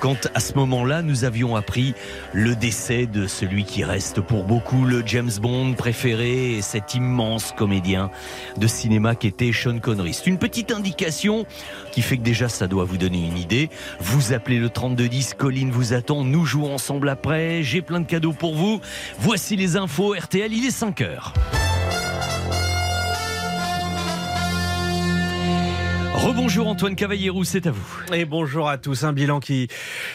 [0.00, 1.94] quand à ce moment-là nous avions appris
[2.32, 7.52] le décès de celui qui reste pour beaucoup le James Bond préféré et cet immense
[7.56, 8.10] comédien
[8.56, 10.14] de cinéma qui était Sean Connery.
[10.14, 11.46] C'est une petite indication
[11.92, 13.70] qui fait que déjà ça doit vous donner une idée.
[14.00, 18.32] Vous appelez le 3210, Colline vous attend, nous jouons ensemble après, j'ai plein de cadeaux
[18.32, 18.80] pour vous.
[19.18, 21.32] Voici les infos RTL, il est 5 heures.
[26.18, 28.12] Rebonjour Antoine Cavallero, c'est à vous.
[28.12, 29.04] Et bonjour à tous.
[29.04, 29.68] Un bilan qui,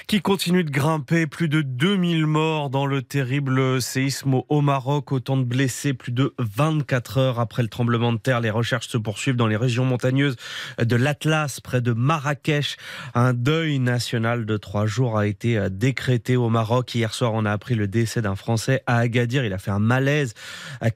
[0.06, 1.28] qui continue de grimper.
[1.28, 5.14] Plus de 2000 morts dans le terrible séisme au Maroc.
[5.14, 5.94] Autant de blessés.
[5.94, 8.42] Plus de 24 heures après le tremblement de terre.
[8.42, 10.36] Les recherches se poursuivent dans les régions montagneuses
[10.78, 12.76] de l'Atlas, près de Marrakech.
[13.16, 16.94] Un deuil national de trois jours a été décrété au Maroc.
[16.94, 19.46] Hier soir, on a appris le décès d'un Français à Agadir.
[19.46, 20.34] Il a fait un malaise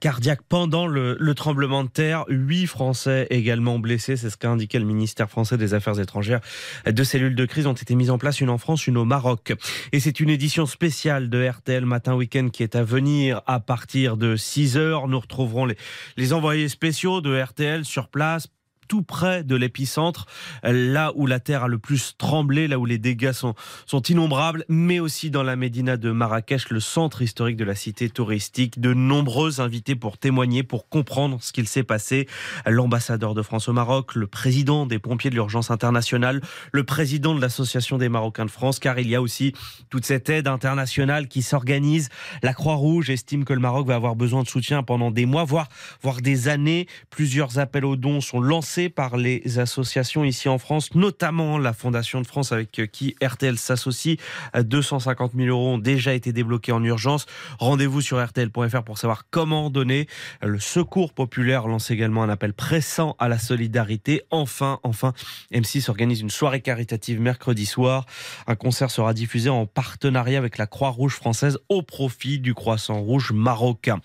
[0.02, 2.26] cardiaque pendant le, le tremblement de terre.
[2.28, 4.18] Huit Français également blessés.
[4.18, 6.42] C'est ce qu'a indiqué le ministère français des Affaires étrangères.
[6.86, 9.54] Deux cellules de crise ont été mises en place, une en France, une au Maroc.
[9.92, 14.18] Et c'est une édition spéciale de RTL Matin Week-end qui est à venir à partir
[14.18, 15.08] de 6 heures.
[15.08, 15.78] Nous retrouverons les,
[16.18, 18.48] les envoyés spéciaux de RTL sur place
[18.88, 20.26] tout près de l'épicentre,
[20.64, 23.54] là où la terre a le plus tremblé, là où les dégâts sont,
[23.86, 28.10] sont innombrables, mais aussi dans la médina de Marrakech, le centre historique de la cité
[28.10, 28.80] touristique.
[28.80, 32.28] De nombreux invités pour témoigner, pour comprendre ce qu'il s'est passé.
[32.66, 37.42] L'ambassadeur de France au Maroc, le président des pompiers de l'urgence internationale, le président de
[37.42, 39.54] l'association des Marocains de France, car il y a aussi
[39.90, 42.10] toute cette aide internationale qui s'organise.
[42.44, 45.68] La Croix-Rouge estime que le Maroc va avoir besoin de soutien pendant des mois, voire,
[46.02, 46.88] voire des années.
[47.10, 52.22] Plusieurs appels aux dons sont lancés par les associations ici en France, notamment la Fondation
[52.22, 54.18] de France avec qui RTL s'associe.
[54.56, 57.26] 250 000 euros ont déjà été débloqués en urgence.
[57.60, 60.08] Rendez-vous sur rtl.fr pour savoir comment donner.
[60.42, 64.22] Le Secours populaire lance également un appel pressant à la solidarité.
[64.32, 65.14] Enfin, enfin,
[65.52, 68.06] M6 organise une soirée caritative mercredi soir.
[68.46, 73.32] Un concert sera diffusé en partenariat avec la Croix-Rouge française au profit du Croissant Rouge
[73.32, 74.00] marocain.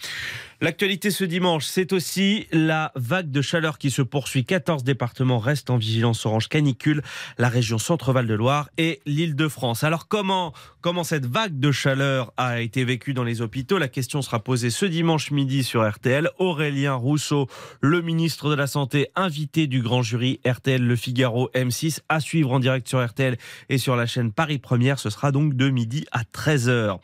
[0.63, 4.45] L'actualité ce dimanche, c'est aussi la vague de chaleur qui se poursuit.
[4.45, 7.03] 14 départements restent en vigilance orange canicule,
[7.37, 9.83] la région Centre-Val de Loire et l'île de France.
[9.83, 13.77] Alors comment, comment cette vague de chaleur a été vécue dans les hôpitaux?
[13.77, 16.31] La question sera posée ce dimanche midi sur RTL.
[16.39, 17.49] Aurélien Rousseau,
[17.81, 22.53] le ministre de la Santé, invité du grand jury RTL Le Figaro M6, à suivre
[22.53, 23.37] en direct sur RTL
[23.69, 25.01] et sur la chaîne Paris Première.
[25.01, 27.01] Ce sera donc de midi à 13h.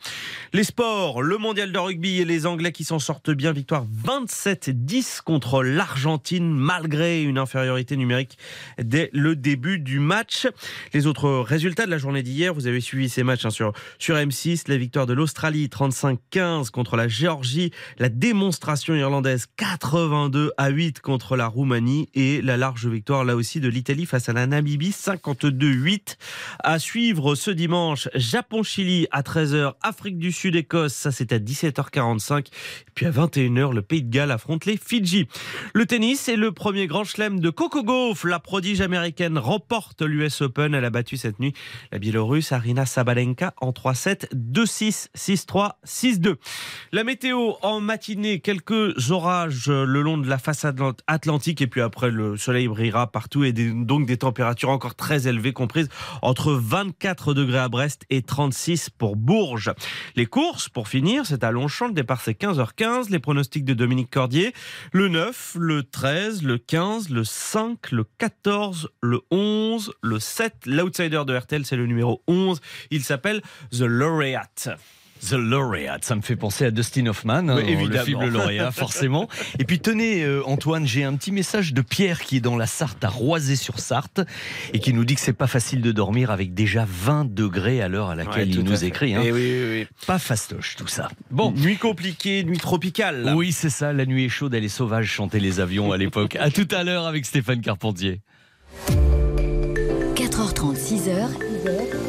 [0.53, 3.48] Les sports, le mondial de rugby et les Anglais qui s'en sortent bien.
[3.53, 8.37] Victoire 27-10 contre l'Argentine malgré une infériorité numérique
[8.81, 10.47] dès le début du match.
[10.93, 14.15] Les autres résultats de la journée d'hier, vous avez suivi ces matchs hein, sur, sur
[14.15, 14.63] M6.
[14.67, 17.71] La victoire de l'Australie 35-15 contre la Géorgie.
[17.97, 22.09] La démonstration irlandaise 82 à 8 contre la Roumanie.
[22.13, 26.17] Et la large victoire là aussi de l'Italie face à la Namibie 52-8.
[26.63, 32.47] À suivre ce dimanche, Japon-Chili à 13h, Afrique du Sud-Écosse, ça c'est à 17h45.
[32.95, 35.27] Puis à 21h, le Pays de Galles affronte les Fidji.
[35.73, 38.25] Le tennis est le premier grand chelem de Coco Gauff.
[38.25, 40.73] La prodige américaine remporte l'US Open.
[40.73, 41.53] Elle a battu cette nuit
[41.91, 46.35] la Biélorusse Arina Sabalenka en 3-7, 2-6, 6-3, 6-2.
[46.91, 52.11] La météo en matinée, quelques orages le long de la façade atlantique et puis après
[52.11, 55.87] le soleil brillera partout et des- donc des températures encore très élevées comprises
[56.21, 59.71] entre 24 degrés à Brest et 36 pour Bourges.
[60.15, 61.87] Les courses, pour finir, c'est à Longchamp.
[61.87, 63.09] Le départ, c'est 15h15.
[63.09, 64.55] Les pronostics de Dominique Cordier.
[64.91, 70.65] Le 9, le 13, le 15, le 5, le 14, le 11, le 7.
[70.65, 72.59] L'outsider de RTL, c'est le numéro 11.
[72.89, 74.69] Il s'appelle The Laureate.
[75.27, 77.91] The Laureate, ça me fait penser à Dustin Hoffman, hein, Oui, dans évidemment.
[77.99, 79.27] le film Le Lauréat, forcément.
[79.59, 82.65] Et puis tenez, euh, Antoine, j'ai un petit message de Pierre qui est dans la
[82.67, 84.21] Sarthe, à Roisé-sur-Sarthe,
[84.73, 87.89] et qui nous dit que c'est pas facile de dormir avec déjà 20 degrés à
[87.89, 89.13] l'heure à laquelle Ouais, il nous écrit.
[89.15, 89.21] hein.
[89.25, 89.87] Eh oui, oui, oui.
[90.07, 91.09] Pas fastoche tout ça.
[91.31, 93.23] Bon, nuit compliquée, nuit tropicale.
[93.23, 93.35] là.
[93.35, 96.37] Oui, c'est ça, la nuit est chaude, elle est sauvage, chanter les avions à l'époque.
[96.37, 98.21] à tout à l'heure avec Stéphane Carpentier.
[100.15, 102.08] 4h30, 6h,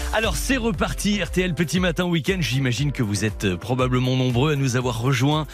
[0.13, 2.39] Alors c'est reparti, RTL Petit Matin Week-end.
[2.41, 5.47] J'imagine que vous êtes euh, probablement nombreux à nous avoir rejoints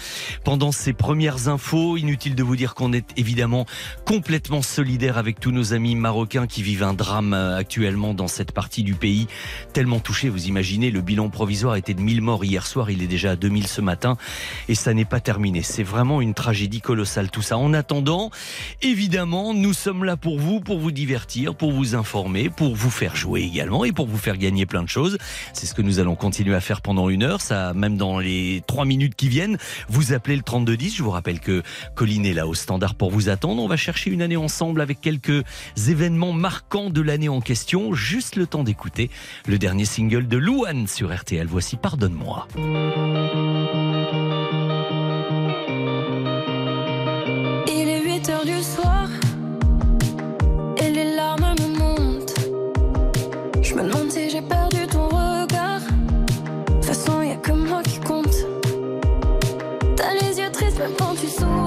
[0.43, 1.95] pendant ces premières infos.
[1.95, 3.67] Inutile de vous dire qu'on est évidemment
[4.03, 8.51] complètement solidaire avec tous nos amis marocains qui vivent un drame euh, actuellement dans cette
[8.51, 9.27] partie du pays.
[9.73, 13.07] Tellement touché, vous imaginez, le bilan provisoire était de 1000 morts hier soir, il est
[13.07, 14.17] déjà à 2000 ce matin
[14.69, 15.61] et ça n'est pas terminé.
[15.61, 17.59] C'est vraiment une tragédie colossale tout ça.
[17.59, 18.31] En attendant,
[18.81, 23.15] évidemment, nous sommes là pour vous, pour vous divertir, pour vous informer, pour vous faire
[23.15, 25.17] jouer également et pour vous faire gagner plein de choses.
[25.53, 27.41] C'est ce que nous allons continuer à faire pendant une heure.
[27.41, 29.57] Ça, même dans les trois minutes qui viennent,
[29.89, 30.95] vous appelez le 3210.
[30.95, 31.63] Je vous rappelle que
[31.95, 33.61] Colline est là au standard pour vous attendre.
[33.61, 35.43] On va chercher une année ensemble avec quelques
[35.87, 37.93] événements marquants de l'année en question.
[37.93, 39.09] Juste le temps d'écouter
[39.45, 41.47] le dernier single de Louane sur RTL.
[41.47, 42.47] Voici Pardonne-moi.
[60.87, 61.66] Les yeux tristes même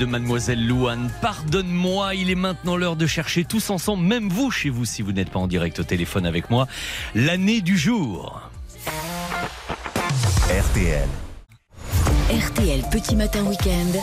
[0.00, 4.70] de Mademoiselle Louane, Pardonne-moi, il est maintenant l'heure de chercher tous ensemble, même vous chez
[4.70, 6.66] vous si vous n'êtes pas en direct au téléphone avec moi,
[7.14, 8.40] l'année du jour.
[10.48, 11.08] RTL.
[12.30, 14.00] RTL Petit Matin Week-end,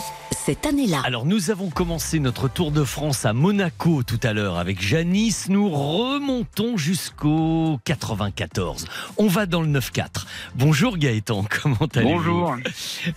[0.48, 1.02] cette année-là.
[1.04, 5.50] Alors nous avons commencé notre Tour de France à Monaco tout à l'heure avec Janice.
[5.50, 8.86] Nous remontons jusqu'au 94.
[9.18, 10.24] On va dans le 9-4.
[10.54, 12.14] Bonjour Gaëtan, comment allez-vous?
[12.14, 12.56] Bonjour.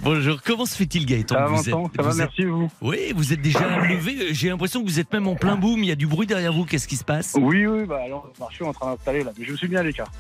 [0.02, 2.44] Bonjour, comment se fait-il Gaëtan Ça va, Vous Vincent êtes- Ça va, vous êtes- merci,
[2.44, 2.70] vous?
[2.82, 4.34] Oui, vous êtes déjà levé.
[4.34, 5.82] J'ai l'impression que vous êtes même en plein boom.
[5.86, 6.66] Il y a du bruit derrière vous.
[6.66, 7.38] Qu'est-ce qui se passe?
[7.40, 9.32] Oui, oui, bah alors, marché est en train d'installer là.
[9.40, 10.12] Mais je me suis mis à l'écart.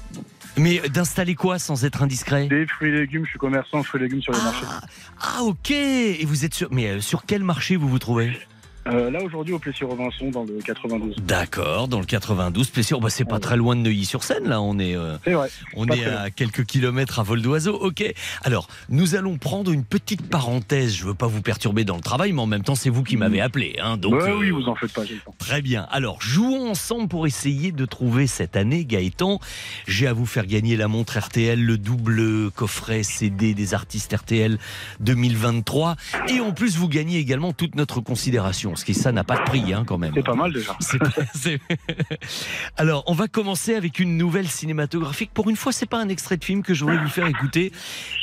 [0.58, 4.04] Mais d'installer quoi sans être indiscret Des fruits et légumes, je suis commerçant, fruits et
[4.04, 4.66] légumes sur les marchés.
[5.20, 5.72] Ah ok.
[5.72, 8.38] Et vous êtes sur mais euh, sur quel marché vous vous trouvez?
[8.88, 11.16] Euh, là, aujourd'hui, au Plessis-Robinson, dans le 92.
[11.18, 12.94] D'accord, dans le 92, Plessis.
[12.96, 14.60] Oh, bah, c'est pas très loin de Neuilly-sur-Seine, là.
[14.60, 15.50] On est, euh, vrai.
[15.76, 16.30] on est à loin.
[16.32, 17.76] quelques kilomètres à vol d'oiseau.
[17.76, 18.04] Ok.
[18.44, 20.96] Alors, nous allons prendre une petite parenthèse.
[20.96, 23.18] Je veux pas vous perturber dans le travail, mais en même temps, c'est vous qui
[23.18, 23.76] m'avez appelé.
[23.82, 25.36] Hein, donc, Ouais, euh, oui, vous en faites pas, j'ai le temps.
[25.38, 25.88] Très bien.
[25.92, 29.40] Alors, jouons ensemble pour essayer de trouver cette année, Gaëtan.
[29.88, 34.58] J'ai à vous faire gagner la montre RTL, le double coffret CD des artistes RTL
[35.02, 35.96] 2023.
[36.30, 38.70] Et en plus, vous gagnez également toute notre considération.
[38.76, 40.11] Ce qui, ça, n'a pas de prix, hein, quand même.
[40.15, 40.76] C'est pas mal déjà.
[40.80, 41.59] C'est pas- c'est-
[42.78, 45.32] Alors, on va commencer avec une nouvelle cinématographique.
[45.34, 47.72] Pour une fois, c'est pas un extrait de film que je voulais vous faire écouter,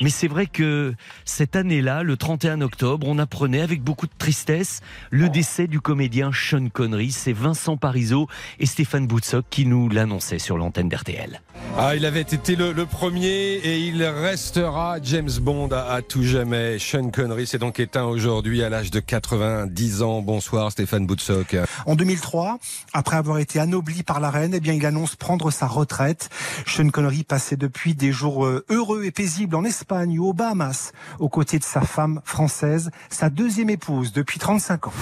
[0.00, 0.94] mais c'est vrai que
[1.24, 4.80] cette année-là, le 31 octobre, on apprenait avec beaucoup de tristesse
[5.10, 7.10] le décès du comédien Sean Connery.
[7.12, 8.28] C'est Vincent Parisot
[8.58, 11.40] et Stéphane Boutsock qui nous l'annonçaient sur l'antenne d'RTL.
[11.76, 13.26] Ah, il avait été le, le premier
[13.56, 16.78] et il restera James Bond à, à tout jamais.
[16.78, 20.22] Sean Connery s'est donc éteint aujourd'hui à l'âge de 90 ans.
[20.38, 21.56] Bonsoir Stéphane Boutsock.
[21.84, 22.60] En 2003,
[22.92, 26.30] après avoir été anobli par la reine, eh il annonce prendre sa retraite.
[26.64, 30.92] Sean Connery passait depuis des jours euh, heureux et paisibles en Espagne ou aux Bahamas,
[31.18, 34.92] aux côtés de sa femme française, sa deuxième épouse depuis 35 ans.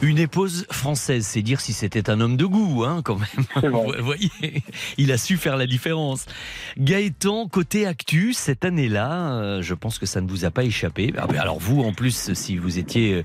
[0.00, 3.72] Une épouse française, c'est dire si c'était un homme de goût, hein, quand même.
[3.72, 4.62] Vous voyez,
[4.96, 6.26] il a su faire la différence.
[6.78, 11.12] Gaëtan, côté actu, cette année-là, euh, je pense que ça ne vous a pas échappé.
[11.18, 13.22] Ah ben alors vous, en plus, si vous étiez euh,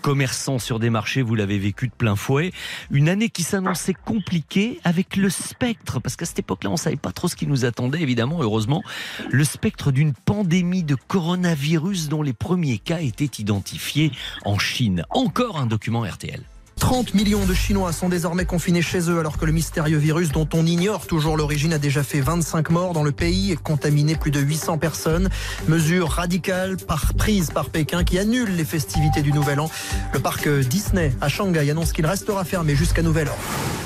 [0.00, 2.52] commerçant sur des marchés, vous l'avez vécu de plein fouet.
[2.92, 7.10] Une année qui s'annonçait compliquée avec le spectre, parce qu'à cette époque-là, on savait pas
[7.10, 8.84] trop ce qui nous attendait, évidemment, heureusement.
[9.32, 14.12] Le spectre d'une pandémie de coronavirus dont les premiers cas étaient identifiés
[14.44, 15.04] en Chine.
[15.10, 16.51] Encore un document RTL.
[16.82, 20.48] 30 millions de Chinois sont désormais confinés chez eux alors que le mystérieux virus dont
[20.52, 24.32] on ignore toujours l'origine a déjà fait 25 morts dans le pays et contaminé plus
[24.32, 25.30] de 800 personnes.
[25.68, 29.70] Mesure radicale par, prise par Pékin qui annule les festivités du Nouvel An.
[30.12, 33.36] Le parc Disney à Shanghai annonce qu'il restera fermé jusqu'à Nouvel An.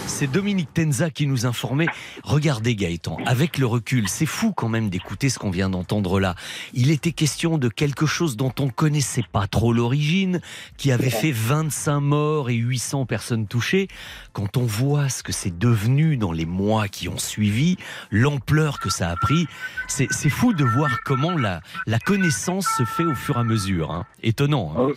[0.06, 1.88] C'est Dominique Tenza qui nous informait.
[2.22, 6.36] Regardez Gaëtan, avec le recul, c'est fou quand même d'écouter ce qu'on vient d'entendre là.
[6.72, 10.40] Il était question de quelque chose dont on connaissait pas trop l'origine,
[10.78, 13.88] qui avait fait 25 morts et 800 personnes touchées.
[14.32, 17.76] Quand on voit ce que c'est devenu dans les mois qui ont suivi,
[18.12, 19.46] l'ampleur que ça a pris,
[19.88, 23.90] c'est fou de voir comment la, la connaissance se fait au fur et à mesure.
[23.90, 24.06] hein.
[24.22, 24.72] Étonnant.
[24.78, 24.92] hein.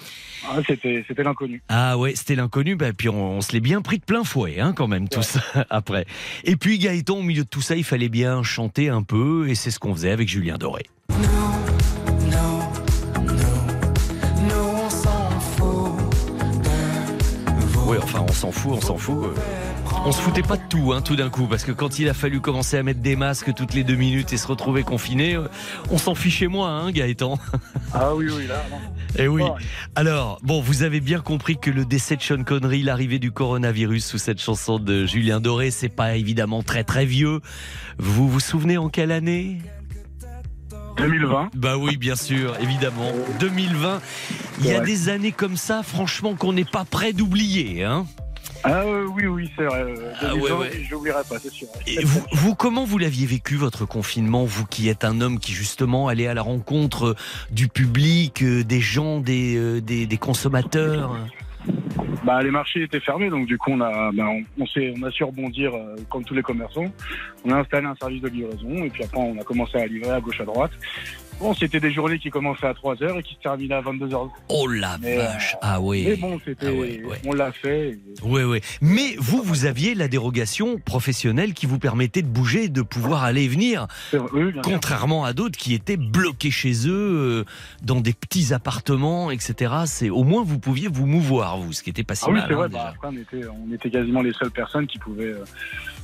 [0.47, 1.61] Ah, c'était, c'était l'inconnu.
[1.69, 4.59] Ah ouais, c'était l'inconnu, bah, puis on, on se l'est bien pris de plein fouet,
[4.59, 6.05] hein, quand même, tout ça, après.
[6.43, 9.55] Et puis Gaëtan, au milieu de tout ça, il fallait bien chanter un peu, et
[9.55, 10.83] c'est ce qu'on faisait avec Julien Doré.
[17.89, 19.17] Oui, enfin, on s'en fout, on s'en fout.
[19.23, 19.33] euh.
[20.05, 22.13] On se foutait pas de tout, hein, tout d'un coup, parce que quand il a
[22.13, 25.47] fallu commencer à mettre des masques toutes les deux minutes et se retrouver confiné, euh,
[25.89, 27.39] on s'en fichait moins, hein, Gaëtan.
[27.91, 28.77] Ah oui, oui, là, non.
[29.17, 29.41] Eh oui.
[29.95, 34.05] Alors, bon, vous avez bien compris que le décès de Sean Connery, l'arrivée du coronavirus
[34.05, 37.39] sous cette chanson de Julien Doré, c'est pas évidemment très très vieux.
[37.97, 39.57] Vous vous souvenez en quelle année?
[40.99, 41.49] 2020.
[41.55, 43.11] Bah oui, bien sûr, évidemment.
[43.39, 44.01] 2020.
[44.59, 44.85] Il y a Ouais.
[44.85, 48.05] des années comme ça, franchement, qu'on n'est pas prêt d'oublier, hein.
[48.65, 49.85] Ah euh, oui, oui, c'est vrai.
[50.21, 50.83] Ah 2020, ouais, ouais.
[50.83, 51.67] Je l'oublierai pas, c'est sûr.
[51.87, 55.53] Et vous, vous, comment vous l'aviez vécu votre confinement, vous qui êtes un homme qui
[55.53, 57.15] justement allait à la rencontre
[57.51, 61.15] du public, euh, des gens, des, euh, des, des consommateurs?
[62.29, 65.23] Bah, les marchés étaient fermés, donc du coup, on a, bah, on, on a su
[65.23, 66.85] rebondir euh, comme tous les commerçants.
[67.43, 70.11] On a installé un service de livraison, et puis après, on a commencé à livrer
[70.11, 70.69] à gauche à droite.
[71.39, 74.13] Bon, c'était des journées qui commençaient à 3 heures et qui se terminaient à 22
[74.13, 74.29] heures.
[74.49, 76.03] Oh la vache Ah oui.
[76.05, 77.91] Mais bon, c'était, on l'a fait.
[77.91, 78.59] et- Oui, oui.
[78.81, 83.43] Mais vous, vous aviez la dérogation professionnelle qui vous permettait de bouger, de pouvoir aller
[83.43, 83.87] et venir.
[84.33, 84.51] Oui.
[84.63, 87.45] Contrairement à d'autres qui étaient bloqués chez eux, euh,
[87.83, 89.73] dans des petits appartements, etc.
[89.85, 92.39] C'est au moins vous pouviez vous mouvoir, vous, ce qui n'était pas si Ah oui,
[92.39, 92.45] mal.
[92.49, 92.69] c'est hein, vrai.
[92.69, 95.23] bah, après, on était, on était quasiment les seules personnes qui pouvaient.
[95.33, 95.45] euh,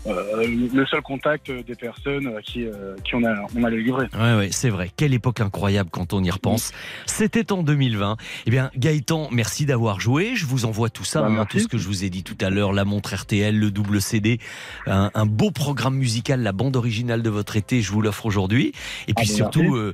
[0.05, 4.07] le seul contact des personnes à qui, euh, qui on, a, on allait livrer.
[4.13, 4.89] Ouais, ouais, c'est vrai.
[4.95, 6.71] Quelle époque incroyable quand on y repense.
[7.05, 8.17] C'était en 2020.
[8.45, 10.35] Eh bien, Gaëtan, merci d'avoir joué.
[10.35, 12.37] Je vous envoie tout ça, Bah, hein, tout ce que je vous ai dit tout
[12.41, 14.39] à l'heure, la montre RTL, le double CD,
[14.85, 18.73] un, un beau programme musical, la bande originale de votre été, je vous l'offre aujourd'hui.
[19.07, 19.93] Et puis Ah, bah, surtout, euh,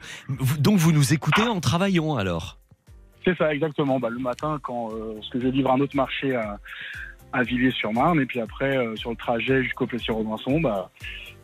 [0.59, 2.57] donc vous nous écoutez en travaillant alors
[3.23, 3.99] C'est ça, exactement.
[3.99, 6.59] Bah, le matin, quand euh, parce que je livre un autre marché à,
[7.33, 10.91] à Villiers-sur-Marne, et puis après, euh, sur le trajet jusqu'au Plessis-Robinson, bah,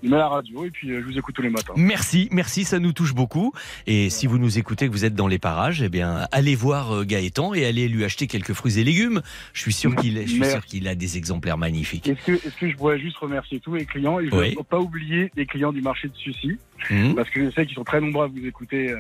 [0.04, 1.74] je mets la radio et puis euh, je vous écoute tous les matins.
[1.76, 3.52] Merci, merci, ça nous touche beaucoup.
[3.88, 6.94] Et si vous nous écoutez, que vous êtes dans les parages, eh bien, allez voir
[6.94, 9.22] euh, Gaëtan et allez lui acheter quelques fruits et légumes.
[9.54, 12.08] Je suis sûr qu'il, a des exemplaires magnifiques.
[12.08, 14.56] Est-ce que, est-ce que je pourrais juste remercier tous les clients et je ne Oui.
[14.70, 16.58] pas oublier les clients du marché de Sucy,
[16.92, 17.16] Mhm.
[17.16, 18.94] parce que je sais qu'ils sont très nombreux à vous écouter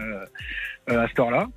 [0.87, 1.47] à cette heure-là.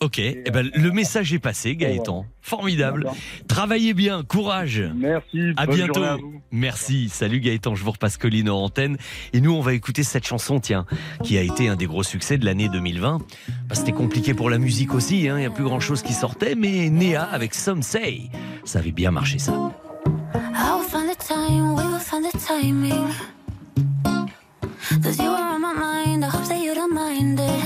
[0.00, 2.26] Ok, eh ben, le message est passé, Gaëtan.
[2.42, 3.10] Formidable.
[3.48, 4.82] Travaillez bien, courage.
[4.94, 5.54] Merci.
[5.56, 5.94] À bonne bientôt.
[5.94, 6.42] journée à vous.
[6.50, 7.08] Merci.
[7.08, 8.98] Salut Gaëtan, je vous repasse Colline en antenne.
[9.32, 10.84] Et nous, on va écouter cette chanson, tiens,
[11.24, 13.20] qui a été un des gros succès de l'année 2020.
[13.68, 15.38] Bah, C'était compliqué pour la musique aussi, hein.
[15.38, 18.24] il n'y a plus grand chose qui sortait, mais Néa avec Some Say,
[18.66, 19.52] ça avait bien marché ça.
[19.52, 23.08] I will find the time, we will find the timing.
[25.02, 27.65] Cause you are on my mind, I hope that you don't mind it.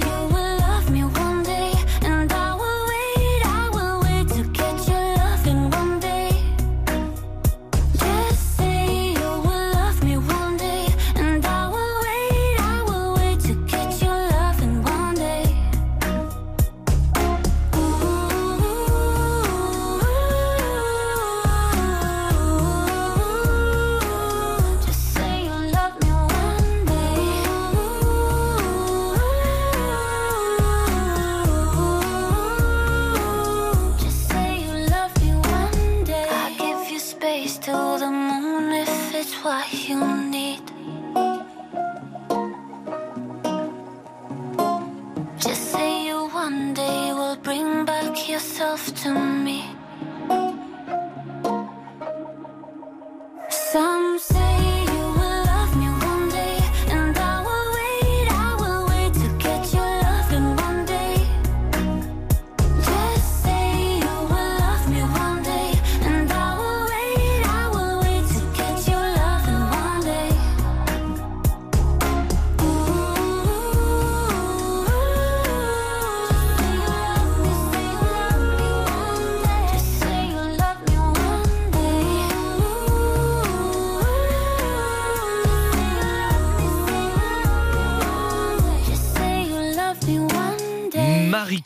[48.41, 49.30] yourself to me.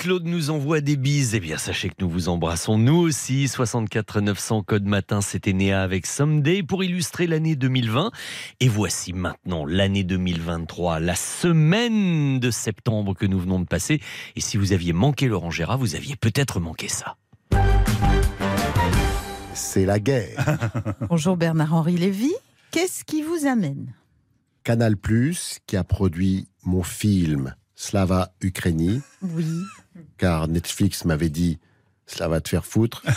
[0.06, 1.34] Marie-Claude nous envoie des bises.
[1.34, 3.48] Eh bien, sachez que nous vous embrassons nous aussi.
[3.48, 8.12] 64 900 code matin, c'était Néa avec Someday pour illustrer l'année 2020.
[8.60, 14.00] Et voici maintenant l'année 2023, la semaine de septembre que nous venons de passer.
[14.36, 17.16] Et si vous aviez manqué Laurent Gérard, vous aviez peut-être manqué ça.
[19.56, 20.60] C'est la guerre.
[21.10, 22.34] Bonjour Bernard-Henri Lévy.
[22.70, 23.96] Qu'est-ce qui vous amène?
[24.64, 29.48] Canal Plus qui a produit mon film Slava Ukraini, Oui.
[30.18, 31.60] car Netflix m'avait dit
[32.08, 33.04] cela va te faire foutre.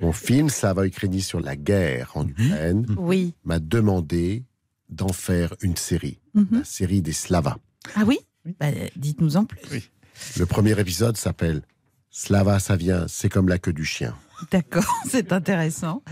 [0.00, 3.34] mon film Slava Ukraini sur la guerre en Ukraine Oui.
[3.44, 4.44] m'a demandé
[4.88, 6.48] d'en faire une série, Mhm.
[6.58, 7.56] la série des Slavas.
[7.94, 8.18] Ah oui?
[8.60, 9.90] Bah, Dites-nous en plus.
[10.38, 11.62] Le premier épisode s'appelle
[12.10, 14.14] Slava, ça vient, c'est comme la queue du chien.
[14.52, 16.02] D'accord, c'est intéressant.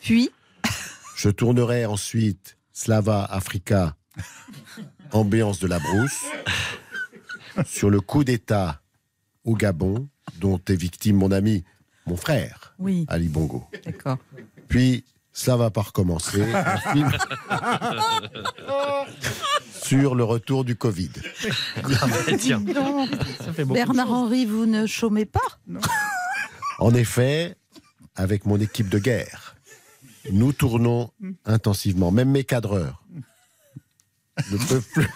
[0.00, 0.30] Puis,
[1.16, 3.96] Je tournerai ensuite Slava Africa,
[5.12, 6.22] ambiance de la brousse,
[7.66, 8.80] sur le coup d'État
[9.44, 11.64] au Gabon, dont est victime mon ami,
[12.06, 13.64] mon frère, oui, Ali Bongo.
[13.84, 14.18] d'accord.
[14.68, 17.10] Puis, ça va pas recommencer, un film
[19.82, 21.10] sur le retour du Covid.
[22.38, 22.60] Tiens.
[22.60, 23.10] Dis donc.
[23.72, 25.40] Bernard-Henri, vous ne chômez pas?
[26.78, 27.56] En effet,
[28.14, 29.56] avec mon équipe de guerre,
[30.30, 31.10] nous tournons
[31.44, 32.10] intensivement.
[32.10, 33.02] Même mes cadreurs
[34.50, 35.08] ne peuvent plus,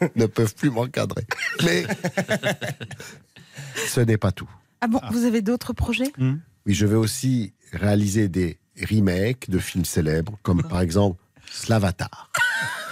[0.16, 1.24] ne peuvent plus m'encadrer.
[1.64, 1.84] Mais
[3.88, 4.50] ce n'est pas tout.
[4.80, 6.12] Ah bon, vous avez d'autres projets?
[6.18, 8.58] Oui, je vais aussi réaliser des
[8.90, 11.20] remakes de films célèbres, comme par exemple
[11.50, 12.30] Slavatar.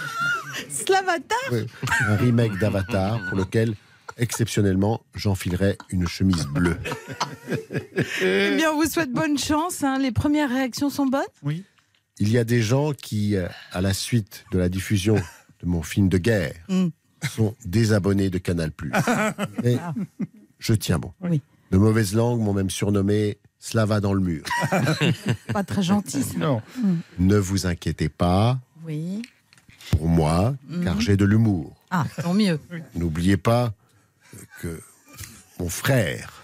[0.69, 1.37] Slavatar?
[1.51, 1.65] Oui,
[2.07, 3.73] un remake d'Avatar pour lequel,
[4.17, 6.77] exceptionnellement, j'enfilerai une chemise bleue.
[8.23, 9.83] Eh bien, on vous souhaite bonne chance.
[9.83, 9.99] hein.
[9.99, 11.21] Les premières réactions sont bonnes?
[11.43, 11.63] Oui.
[12.19, 15.15] il y a des gens qui, euh, à la suite de la diffusion
[15.61, 16.87] de mon film de guerre, Mm.
[17.35, 18.71] sont désabonnés de Canal+.
[19.63, 19.77] Et
[20.59, 21.13] je tiens bon.
[21.21, 21.41] Oui.
[21.71, 24.43] De mauvaises langues m'ont même surnommé Slava dans le mur.
[25.53, 26.37] Pas très gentil, ça.
[26.37, 26.61] Non.
[26.77, 26.93] Mm.
[27.19, 29.21] ne vous inquiétez pas Oui.
[29.91, 31.75] pour moi, car j'ai de l'humour.
[31.91, 32.59] Ah, tant mieux.
[32.95, 33.73] N'oubliez pas
[34.61, 34.81] que
[35.59, 36.43] mon frère,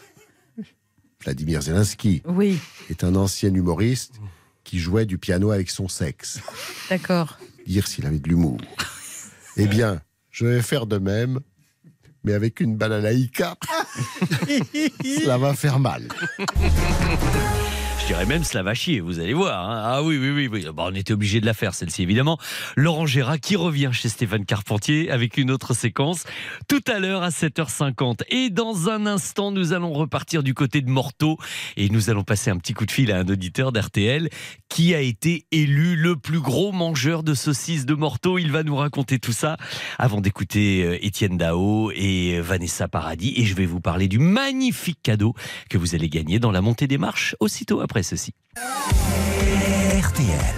[1.24, 2.60] Vladimir Zelensky, Oui,
[2.90, 4.16] est un ancien humoriste
[4.64, 6.40] qui jouait du piano avec son sexe.
[6.90, 7.38] d'accord.
[7.66, 8.60] Dire s'il avait de l'humour.
[9.60, 11.40] Eh bien, je vais faire de même,
[12.24, 13.56] mais avec une balalaïka.
[15.04, 16.08] Cela va faire mal.
[18.08, 19.70] Dirais même cela va chier, vous allez voir.
[19.70, 19.82] hein.
[19.86, 20.66] Ah oui, oui, oui.
[20.74, 22.38] Bon, on était obligé de la faire, celle-ci, évidemment.
[22.78, 26.24] Laurent Gérard qui revient chez Stéphane Carpentier avec une autre séquence
[26.70, 28.22] tout à l'heure à 7h50.
[28.30, 31.38] Et dans un instant, nous allons repartir du côté de Morteau
[31.76, 34.30] et nous allons passer un petit coup de fil à un auditeur d'RTL
[34.70, 38.38] qui a été élu le plus gros mangeur de saucisses de Morteau.
[38.38, 39.58] Il va nous raconter tout ça
[40.00, 43.34] avant d'écouter euh, Étienne Dao et Vanessa Paradis.
[43.36, 45.34] Et je vais vous parler du magnifique cadeau
[45.70, 48.34] que vous allez gagner dans la montée des marches aussitôt après ceci.
[50.02, 50.58] RTL.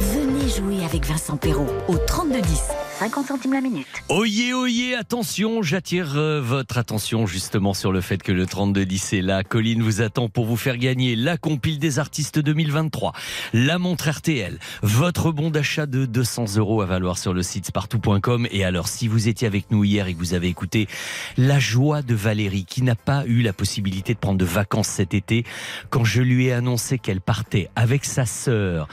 [0.00, 2.60] Venez jouer avec Vincent Perrault au 3210.
[2.98, 3.88] 50 centimes la minute.
[4.08, 9.20] Oyez, oyez, attention, j'attire euh, votre attention justement sur le fait que le 3210 est
[9.20, 9.42] là.
[9.42, 13.12] Colline vous attend pour vous faire gagner la compile des artistes 2023,
[13.52, 18.46] la montre RTL, votre bon d'achat de 200 euros à valoir sur le site spartou.com.
[18.52, 20.86] Et alors, si vous étiez avec nous hier et que vous avez écouté
[21.36, 25.14] la joie de Valérie, qui n'a pas eu la possibilité de prendre de vacances cet
[25.14, 25.44] été,
[25.90, 28.86] quand je lui ai annoncé qu'elle partait avec sa sœur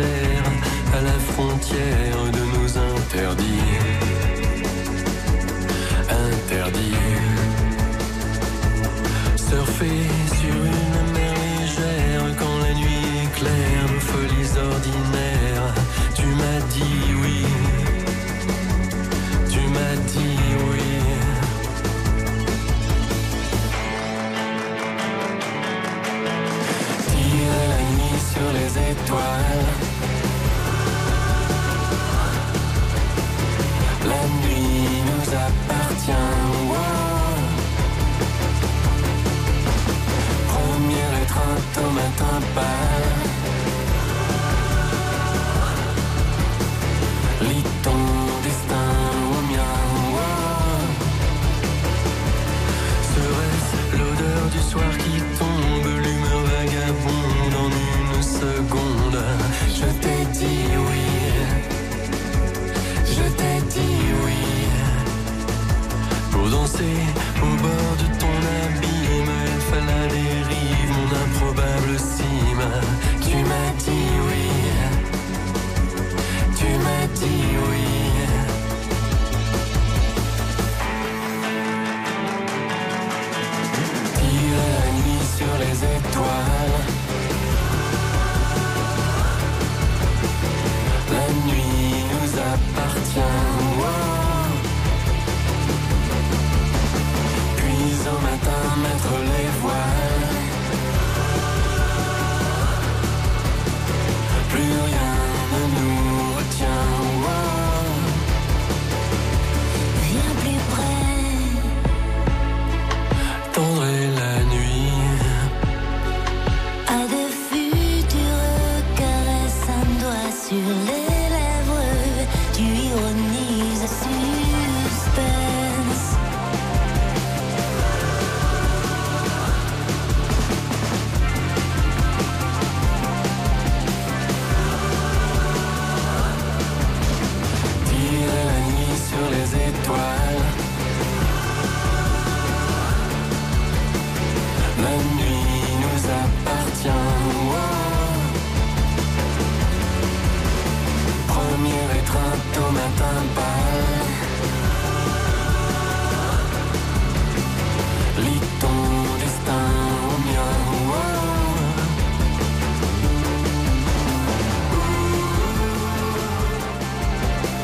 [0.02, 2.64] À la frontière de nos.
[2.76, 3.73] Interdits.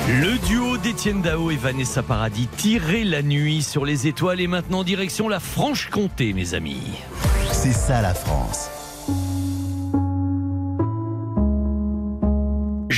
[0.08, 4.82] Le duo d'Étienne Dao et Vanessa Paradis tirait la nuit sur les étoiles et maintenant
[4.82, 6.82] direction la Franche-Comté, mes amis.
[7.52, 8.79] C'est ça la France.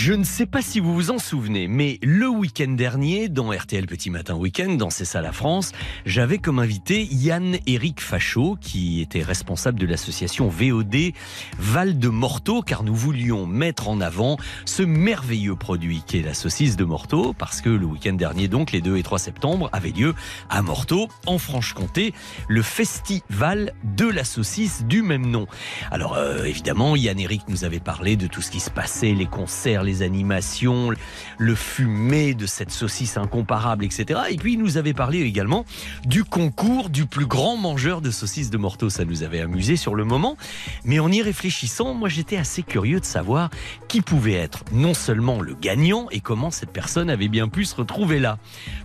[0.05, 3.87] Je ne sais pas si vous vous en souvenez, mais le week-end dernier, dans RTL
[3.87, 5.71] Petit Matin Week-end, dans C'est ça la France,
[6.07, 11.13] j'avais comme invité Yann-Éric Fachot, qui était responsable de l'association VOD
[11.57, 16.35] Val de Morteau, car nous voulions mettre en avant ce merveilleux produit qui est la
[16.35, 19.93] saucisse de Morteau, parce que le week-end dernier, donc les 2 et 3 septembre, avait
[19.93, 20.17] lieu
[20.51, 22.13] à Morteau, en Franche-Comté,
[22.49, 25.47] le festival de la saucisse du même nom.
[25.93, 29.85] Alors euh, évidemment, Yann-Éric nous avait parlé de tout ce qui se passait, les concerts,
[30.01, 30.91] animations,
[31.37, 34.21] le fumé de cette saucisse incomparable, etc.
[34.31, 35.67] Et puis il nous avait parlé également
[36.07, 38.89] du concours du plus grand mangeur de saucisses de Morteau.
[38.89, 40.37] Ça nous avait amusé sur le moment.
[40.85, 43.51] Mais en y réfléchissant, moi j'étais assez curieux de savoir
[43.89, 47.75] qui pouvait être non seulement le gagnant et comment cette personne avait bien pu se
[47.75, 48.39] retrouver là.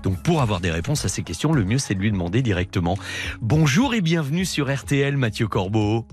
[0.03, 2.97] Donc pour avoir des réponses à ces questions, le mieux c'est de lui demander directement.
[3.41, 6.05] Bonjour et bienvenue sur RTL, Mathieu Corbeau.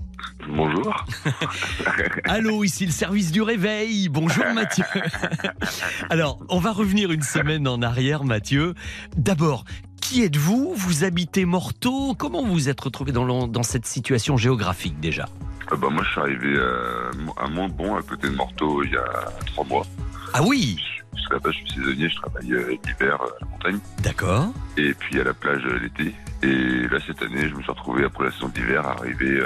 [0.47, 1.05] Bonjour.
[2.25, 4.09] Allô, ici le service du réveil.
[4.09, 4.84] Bonjour Mathieu.
[6.09, 8.73] Alors, on va revenir une semaine en arrière, Mathieu.
[9.15, 9.65] D'abord,
[10.01, 10.73] qui êtes-vous?
[10.75, 12.15] Vous habitez Morteau?
[12.15, 15.27] Comment vous vous êtes retrouvé dans, cette situation géographique déjà?
[15.71, 18.97] Euh, bah, moi, je suis arrivé euh, à Montbon, à côté de Morteau, il y
[18.97, 19.85] a trois mois.
[20.33, 20.77] Ah oui
[21.11, 23.79] Parce que là-bas, je suis saisonnier, je travaille euh, l'hiver à la montagne.
[24.03, 24.53] D'accord.
[24.77, 26.13] Et puis à la plage l'été.
[26.43, 29.39] Et là, cette année, je me suis retrouvé après la saison d'hiver, arrivé,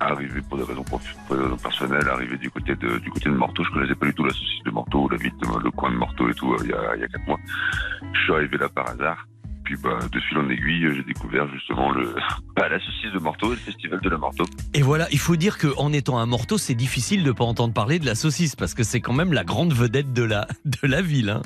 [0.00, 3.28] arrivé pour des raisons, prof- pour des raisons personnelles, arrivé du côté de du côté
[3.30, 3.64] de Morteau.
[3.64, 5.32] Je connaissais pas du tout la saucisse de Morteau, la ville,
[5.64, 6.52] le coin de Morteau et tout.
[6.52, 7.38] euh, il y a il y a quatre mois.
[8.12, 9.26] Je suis arrivé là par hasard.
[9.64, 12.14] Puis bah, de fil en aiguille, j'ai découvert justement le,
[12.56, 14.44] bah, la saucisse de Morteau et le festival de la Morteau.
[14.72, 17.98] Et voilà, il faut dire qu'en étant à Morteau, c'est difficile de pas entendre parler
[17.98, 21.02] de la saucisse parce que c'est quand même la grande vedette de la, de la
[21.02, 21.28] ville.
[21.30, 21.42] hein.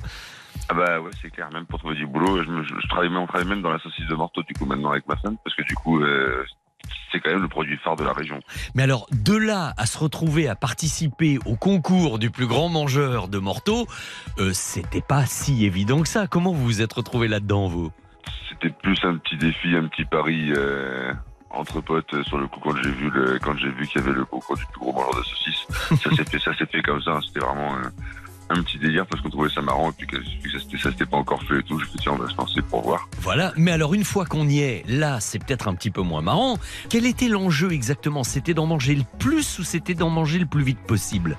[0.68, 1.50] Ah bah ouais, c'est clair.
[1.53, 3.80] Même pour trouver du boulot, je, je, je travaille même, on travaille même dans la
[3.80, 6.44] saucisse de Morteau du coup maintenant avec ma femme parce que du coup euh,
[7.11, 8.41] c'est quand même le produit phare de la région.
[8.74, 13.28] Mais alors, de là à se retrouver à participer au concours du plus grand mangeur
[13.28, 13.87] de Morteau,
[14.39, 16.26] euh, c'était pas si évident que ça.
[16.26, 17.91] Comment vous vous êtes retrouvé là-dedans, vous?
[18.49, 21.12] C'était plus un petit défi, un petit pari euh,
[21.51, 24.05] entre potes euh, sur le coup quand j'ai vu le quand j'ai vu qu'il y
[24.05, 25.66] avait le concours du plus gros mangeur de saucisses.
[26.03, 27.12] ça s'est fait, ça s'est fait comme ça.
[27.12, 27.20] hein.
[27.26, 27.89] C'était vraiment euh,
[28.53, 30.16] un petit délire parce qu'on trouvait ça marrant et puis que,
[30.50, 31.78] ça s'était- ça s'était pas encore fait et tout.
[31.78, 33.09] Je me suis dit tiens on va se lancer pour voir.
[33.20, 36.22] Voilà, mais alors une fois qu'on y est, là, c'est peut-être un petit peu moins
[36.22, 36.57] marrant.
[36.88, 38.24] Quel était l'enjeu exactement?
[38.24, 41.36] C'était d'en manger le plus ou c'était d'en manger le plus vite possible?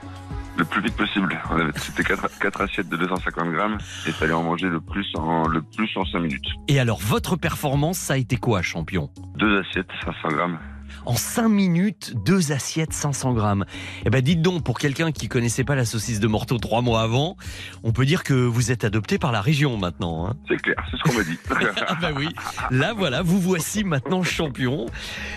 [0.55, 1.41] Le plus vite possible.
[1.77, 5.63] C'était quatre, quatre assiettes de 250 grammes et fallait en manger le plus en le
[5.63, 6.45] plus en 5 minutes.
[6.67, 9.09] Et alors, votre performance, ça a été quoi, champion?
[9.35, 10.59] Deux assiettes, 500 grammes.
[11.05, 13.65] En 5 minutes, deux assiettes 500 grammes.
[14.05, 17.01] Eh ben dites donc, pour quelqu'un qui connaissait pas la saucisse de Morteau trois mois
[17.01, 17.35] avant,
[17.83, 20.27] on peut dire que vous êtes adopté par la région maintenant.
[20.27, 20.33] hein.
[20.47, 21.37] C'est clair, c'est ce qu'on m'a dit.
[21.87, 22.29] ah bah oui,
[22.71, 24.85] là voilà, vous voici maintenant champion.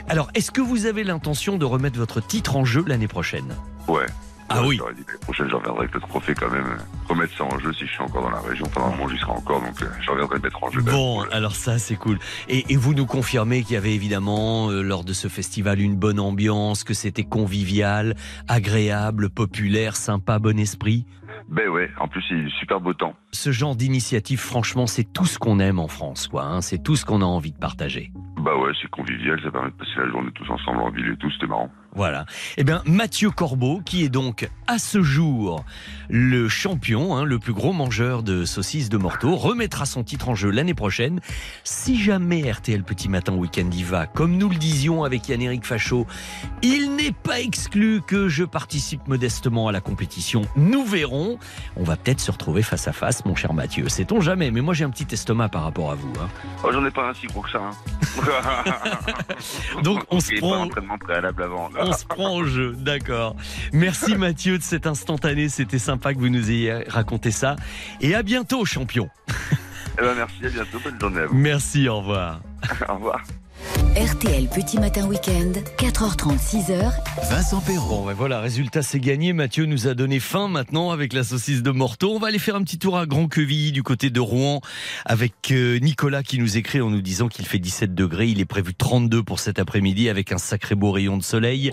[0.09, 3.54] Alors, est-ce que vous avez l'intention de remettre votre titre en jeu l'année prochaine?
[3.88, 4.07] Ouais.
[4.49, 4.76] Ah oui.
[4.78, 6.64] J'aurais dit que L'année prochaine, je reviendrai avec le trophée quand même.
[6.64, 6.76] euh,
[7.09, 8.64] Remettre ça en jeu si je suis encore dans la région.
[8.66, 10.80] Enfin, normalement, j'y serai encore, donc euh, je reviendrai le mettre en jeu.
[10.82, 10.94] même.
[10.94, 12.18] Bon, alors ça c'est cool.
[12.49, 15.97] Et, et vous nous confirmez qu'il y avait évidemment euh, lors de ce festival une
[15.97, 18.14] bonne ambiance, que c'était convivial,
[18.49, 21.07] agréable, populaire, sympa, bon esprit?
[21.49, 23.14] Ben ouais, en plus, il est super beau temps.
[23.32, 26.44] Ce genre d'initiative, franchement, c'est tout ce qu'on aime en France, quoi.
[26.44, 26.61] hein.
[26.61, 28.11] C'est tout ce qu'on a envie de partager.
[28.38, 31.16] Bah ouais, c'est convivial, ça permet de passer la journée tous ensemble en ville et
[31.18, 31.70] tout, c'était marrant.
[31.97, 32.26] Voilà.
[32.59, 35.64] Eh bien, Mathieu Corbeau, qui est donc à ce jour
[36.09, 40.34] le champion, hein, le plus gros mangeur de saucisses de Morteau, remettra son titre en
[40.34, 41.20] jeu l'année prochaine.
[41.64, 46.07] Si jamais RTL Petit Matin Week-end y va, comme nous le disions avec Yann-Éric Fachot,
[46.62, 50.42] il n'est pas exclu que je participe modestement à la compétition.
[50.55, 51.38] Nous verrons.
[51.76, 53.88] On va peut-être se retrouver face à face, mon cher Mathieu.
[53.88, 56.12] Sait-on jamais, mais moi j'ai un petit estomac par rapport à vous.
[56.20, 56.28] hein.
[56.62, 57.61] Oh, j'en ai pas un si gros que ça.
[57.62, 57.70] hein.
[59.82, 61.70] Donc on se prend- pas d'entraînement préalable avant.
[61.87, 63.37] On se prend au jeu, d'accord.
[63.72, 67.57] Merci Mathieu de cet instantané, c'était sympa que vous nous ayez raconté ça.
[68.01, 69.09] Et à bientôt, champion.
[69.99, 71.34] Eh ben merci, à bientôt, bonne journée à vous.
[71.34, 72.41] Merci, au revoir.
[72.89, 73.22] Au revoir.
[73.96, 76.92] RTL Petit Matin Week-end, 4h30, 6h.
[77.30, 77.88] Vincent Perrault.
[77.88, 79.32] Bon, ben voilà, résultat, c'est gagné.
[79.32, 82.14] Mathieu nous a donné faim maintenant avec la saucisse de Morteau.
[82.14, 84.60] On va aller faire un petit tour à Grand Quevilly du côté de Rouen
[85.06, 88.28] avec euh, Nicolas qui nous écrit en nous disant qu'il fait 17 degrés.
[88.28, 91.72] Il est prévu 32 pour cet après-midi avec un sacré beau rayon de soleil.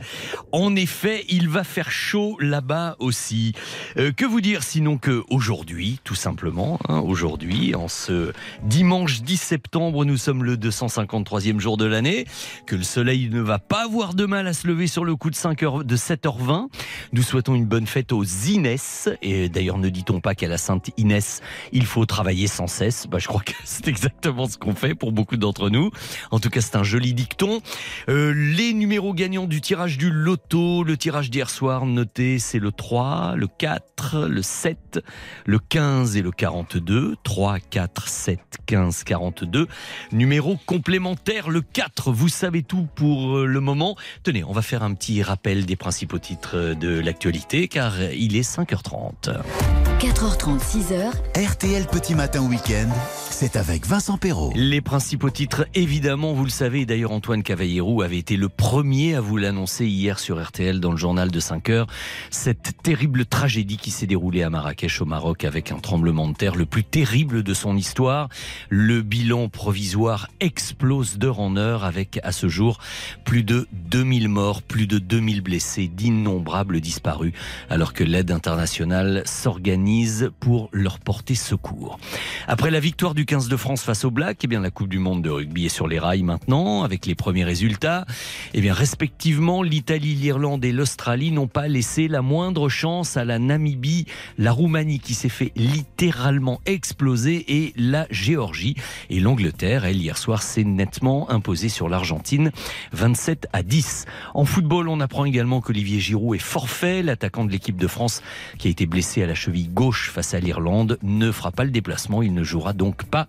[0.53, 3.51] En effet, il va faire chaud là-bas aussi.
[3.97, 8.31] Euh, que vous dire sinon que aujourd'hui, tout simplement, hein, aujourd'hui, en ce
[8.63, 12.25] dimanche 10 septembre, nous sommes le 253e jour de l'année.
[12.65, 15.29] que le soleil ne va pas avoir de mal à se lever sur le coup
[15.29, 16.67] de 5 heures, de 7h20.
[17.11, 19.09] Nous souhaitons une bonne fête aux Inès.
[19.21, 23.07] Et d'ailleurs, ne dit-on pas qu'à la Sainte Inès, il faut travailler sans cesse?
[23.07, 25.91] Bah, je crois que c'est exactement ce qu'on fait pour beaucoup d'entre nous.
[26.31, 27.61] En tout cas, c'est un joli dicton.
[28.09, 32.71] Euh, les numéros gagnants du tirage du loto, le tirage d'hier soir noté, c'est le
[32.71, 34.99] 3, le 4, le 7,
[35.45, 37.15] le 15 et le 42.
[37.23, 39.67] 3, 4, 7, 15, 42.
[40.11, 42.11] Numéro complémentaire, le 4.
[42.11, 43.95] Vous savez tout pour euh, le moment.
[44.23, 48.49] Tenez, on va faire un petit rappel des principaux titres de l'actualité car il est
[48.49, 49.82] 5h30.
[50.03, 51.13] 4h30, 6h.
[51.49, 52.89] RTL Petit Matin Week-end,
[53.29, 54.51] c'est avec Vincent Perrault.
[54.53, 59.21] Les principaux titres, évidemment, vous le savez, d'ailleurs Antoine Cavallero avait été le premier à
[59.21, 61.87] vous l'annoncer hier sur RTL dans le journal de 5 heures.
[62.31, 66.55] Cette terrible tragédie qui s'est déroulée à Marrakech au Maroc avec un tremblement de terre
[66.55, 68.27] le plus terrible de son histoire.
[68.67, 72.77] Le bilan provisoire explose d'heure en heure avec à ce jour
[73.23, 77.31] plus de 2000 morts, plus de 2000 blessés, d'innombrables disparus
[77.69, 79.92] alors que l'aide internationale s'organise
[80.39, 81.99] pour leur porter secours.
[82.47, 84.99] Après la victoire du 15 de France face au Black, eh bien la Coupe du
[84.99, 88.05] monde de rugby est sur les rails maintenant avec les premiers résultats.
[88.53, 93.39] Eh bien respectivement, l'Italie, l'Irlande et l'Australie n'ont pas laissé la moindre chance à la
[93.39, 94.05] Namibie,
[94.37, 98.75] la Roumanie qui s'est fait littéralement exploser et la Géorgie
[99.09, 102.51] et l'Angleterre, elle hier soir s'est nettement imposée sur l'Argentine
[102.93, 104.05] 27 à 10.
[104.33, 108.21] En football, on apprend également qu'Olivier Giroud est forfait, l'attaquant de l'équipe de France
[108.57, 111.71] qui a été blessé à la cheville gauche face à l'Irlande ne fera pas le
[111.71, 113.27] déplacement, il ne jouera donc pas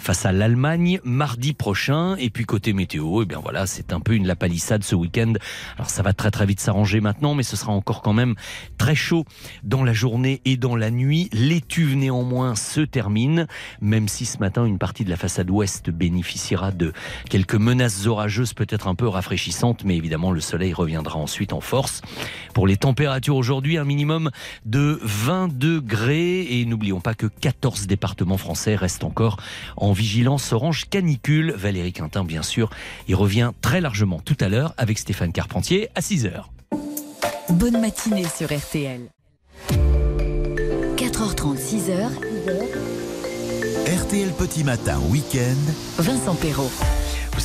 [0.00, 4.14] face à l'Allemagne mardi prochain et puis côté météo, eh bien voilà, c'est un peu
[4.14, 5.34] une lapalissade ce week-end.
[5.76, 8.34] Alors ça va très très vite s'arranger maintenant, mais ce sera encore quand même
[8.76, 9.24] très chaud
[9.62, 11.28] dans la journée et dans la nuit.
[11.32, 13.46] L'étuve néanmoins se termine,
[13.80, 16.92] même si ce matin une partie de la façade ouest bénéficiera de
[17.30, 22.02] quelques menaces orageuses peut-être un peu rafraîchissantes, mais évidemment le soleil reviendra ensuite en force.
[22.52, 24.30] Pour les températures aujourd'hui, un minimum
[24.64, 29.36] de 20 degrés et n'oublions pas que 14 départements français restent encore
[29.76, 31.52] en vigilance orange canicule.
[31.52, 32.70] Valérie Quintin, bien sûr,
[33.06, 36.50] il revient très largement tout à l'heure avec Stéphane Carpentier à 6 heures.
[37.50, 39.02] Bonne matinée sur RTL.
[40.96, 42.08] 4h30, 6h.
[43.86, 46.70] RTL Petit Matin Week-end, Vincent Perrault.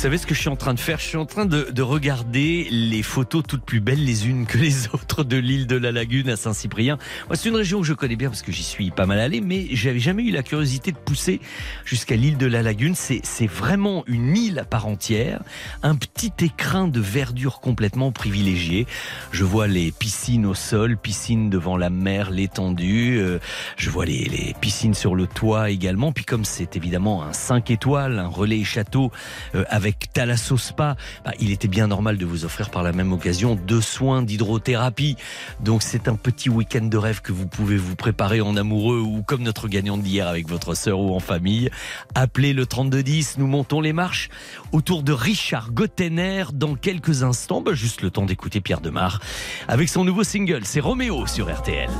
[0.00, 0.98] Vous savez ce que je suis en train de faire?
[0.98, 4.56] Je suis en train de, de regarder les photos toutes plus belles les unes que
[4.56, 6.96] les autres de l'île de la Lagune à Saint-Cyprien.
[7.34, 9.66] C'est une région que je connais bien parce que j'y suis pas mal allé, mais
[9.72, 11.42] j'avais jamais eu la curiosité de pousser
[11.84, 12.94] jusqu'à l'île de la Lagune.
[12.94, 15.42] C'est vraiment une île à part entière,
[15.82, 18.86] un petit écrin de verdure complètement privilégié.
[19.32, 23.18] Je vois les piscines au sol, piscines devant la mer, l'étendue.
[23.18, 23.38] euh,
[23.76, 26.10] je vois les, les piscines sur le toit également.
[26.10, 29.12] Puis comme c'est évidemment un 5 étoiles, un relais château
[29.54, 33.12] euh, avec Thalasso Spa, bah, il était bien normal de vous offrir par la même
[33.12, 35.16] occasion deux soins d'hydrothérapie.
[35.58, 39.24] Donc c'est un petit week-end de rêve que vous pouvez vous préparer en amoureux ou
[39.24, 41.70] comme notre gagnante d'hier avec votre sœur ou en famille.
[42.14, 44.28] Appelez le 3210, nous montons les marches
[44.70, 47.60] autour de Richard Gottener dans quelques instants.
[47.60, 49.18] Bah, juste le temps d'écouter Pierre Demar
[49.66, 51.90] avec son nouveau single, c'est Roméo sur RTL.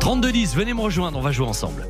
[0.00, 1.86] 3210, venez me rejoindre, on va jouer ensemble.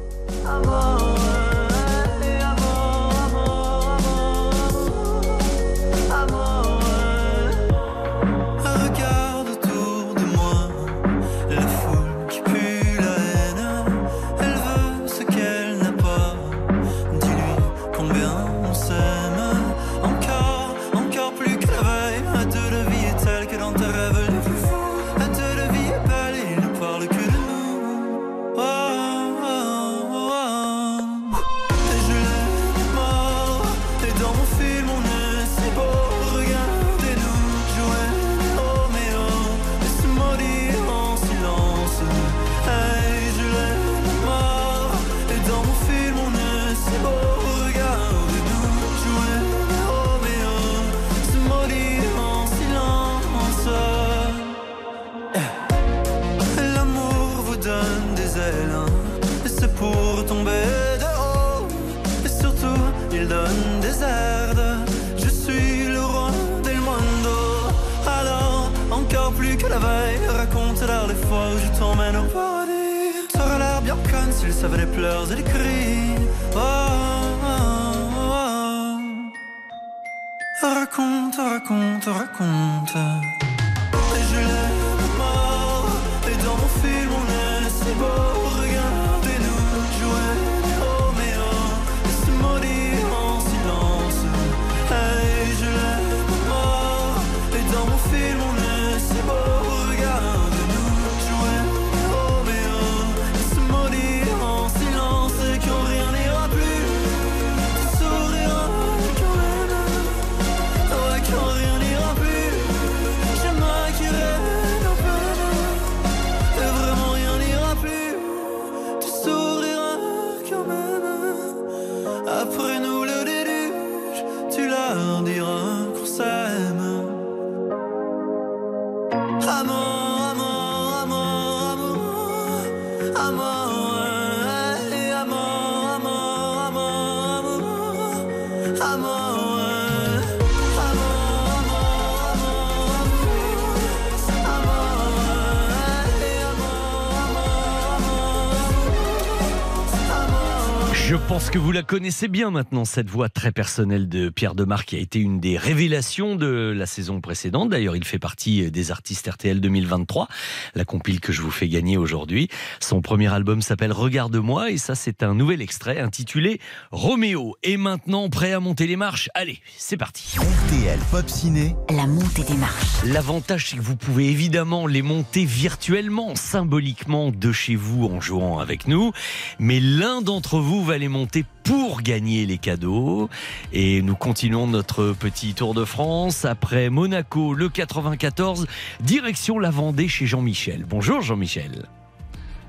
[151.58, 155.00] Que vous la connaissez bien maintenant, cette voix très personnelle de Pierre Demar, qui a
[155.00, 157.70] été une des révélations de la saison précédente.
[157.70, 160.28] D'ailleurs, il fait partie des artistes RTL 2023,
[160.76, 162.48] la compile que je vous fais gagner aujourd'hui.
[162.78, 166.60] Son premier album s'appelle Regarde-moi, et ça, c'est un nouvel extrait intitulé
[166.92, 167.56] Roméo.
[167.64, 169.28] Et maintenant, prêt à monter les marches?
[169.34, 170.36] Allez, c'est parti.
[170.36, 173.02] RTL Pop Ciné, La montée des marches.
[173.04, 178.60] L'avantage, c'est que vous pouvez évidemment les monter virtuellement, symboliquement de chez vous en jouant
[178.60, 179.10] avec nous.
[179.58, 183.28] Mais l'un d'entre vous va les monter pour gagner les cadeaux.
[183.72, 186.44] Et nous continuons notre petit tour de France.
[186.44, 188.66] Après Monaco, le 94,
[189.00, 190.86] direction la Vendée chez Jean-Michel.
[190.88, 191.86] Bonjour Jean-Michel.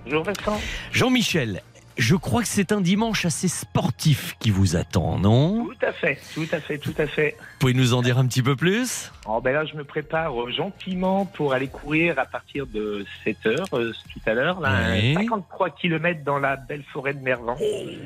[0.04, 0.60] Bonjour Vincent.
[0.92, 1.62] Jean-Michel,
[2.00, 6.18] je crois que c'est un dimanche assez sportif qui vous attend, non Tout à fait,
[6.34, 7.36] tout à fait, tout à fait.
[7.39, 9.12] Vous pouvez nous en dire un petit peu plus?
[9.28, 13.66] Oh, ben là, je me prépare gentiment pour aller courir à partir de 7 heures
[13.74, 14.60] euh, tout à l'heure.
[14.60, 15.14] Là, Ouais.
[15.16, 17.56] 53 km dans la belle forêt de Mervan.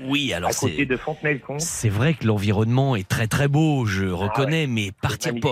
[0.06, 1.62] Oui, alors à côté c'est- de Fontenay-le-Comte.
[1.62, 5.52] C'est vrai que l'environnement est très très beau, je reconnais, mais partir pas.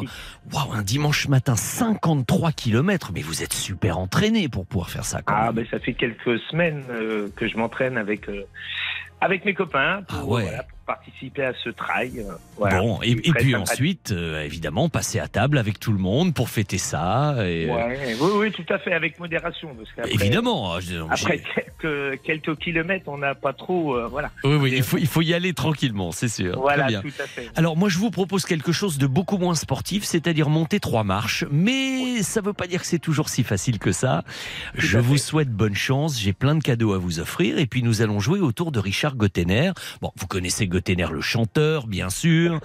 [0.52, 5.22] Waouh, un dimanche matin, 53 km, mais vous êtes super entraîné pour pouvoir faire ça.
[5.22, 5.56] Quand Ah, même.
[5.56, 8.28] ben ça fait quelques semaines euh, que je m'entraîne avec
[9.22, 10.44] avec mes copains pour, Ah ouais.
[10.44, 12.26] voilà, pour participer à ce trail.
[12.58, 12.82] voilà.
[12.82, 16.78] bon, et, puis ensuite, euh, évidemment, passer à table avec tout le monde pour fêter
[16.78, 17.36] ça.
[17.40, 19.70] Et, euh, Ouais, oui, oui, tout à fait, avec modération.
[19.96, 20.74] Parce Évidemment,
[21.10, 23.96] Après quelques, quelques kilomètres, on n'a pas trop.
[23.96, 24.32] euh, voilà.
[24.44, 26.52] Oui, oui, il faut, il faut y aller tranquillement, c'est sûr.
[26.54, 27.02] Très Voilà, bien.
[27.02, 27.50] tout à fait.
[27.56, 31.46] Alors moi je vous propose quelque chose de beaucoup moins sportif, c'est-à-dire monter trois marches,
[31.52, 34.24] mais ça ne veut pas dire que c'est toujours si facile que ça.
[34.76, 38.02] Je vous souhaite bonne chance, j'ai plein de cadeaux à vous offrir et puis nous
[38.02, 39.72] allons jouer autour de Richard Gottener.
[40.02, 40.81] Bon, vous connaissez Gottener
[41.12, 42.60] le chanteur, bien sûr,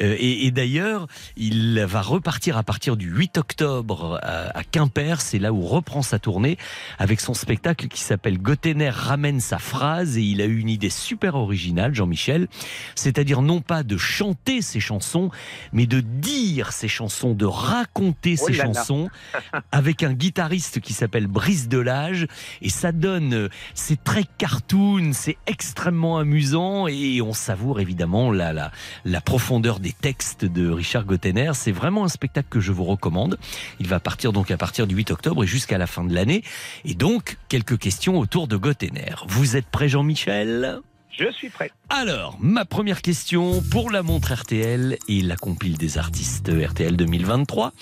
[0.00, 1.06] Euh, et, et d'ailleurs
[1.36, 6.02] il va repartir à partir du 8 octobre à, à Quimper, c'est là où reprend
[6.02, 6.58] sa tournée
[6.98, 10.90] avec son spectacle qui s'appelle Gottener ramène sa phrase et il a eu une idée
[10.90, 12.48] super originale, Jean-Michel,
[12.94, 15.30] c'est-à-dire non pas de chanter ses chansons,
[15.72, 19.10] mais de dire ses chansons, de raconter Oh ses chansons
[19.72, 22.26] avec un guitariste qui s'appelle Brice Delage.
[22.62, 28.70] Et ça donne, euh, c'est très cartoon, c'est extrêmement amusant et on savoure évidemment la,
[29.04, 31.52] la, profondeur des textes de Richard Gottener.
[31.54, 33.38] C'est vraiment un spectacle que je vous recommande.
[33.80, 36.42] Il va partir donc à partir du 8 octobre et jusqu'à la fin de l'année.
[36.84, 39.14] Et donc, quelques questions autour de Gottener.
[39.28, 40.80] Vous êtes prêt Jean-Michel?
[41.16, 41.70] Je suis prêt.
[41.90, 47.72] alors, ma première question pour la montre RTL et la compile des artistes RTL 2023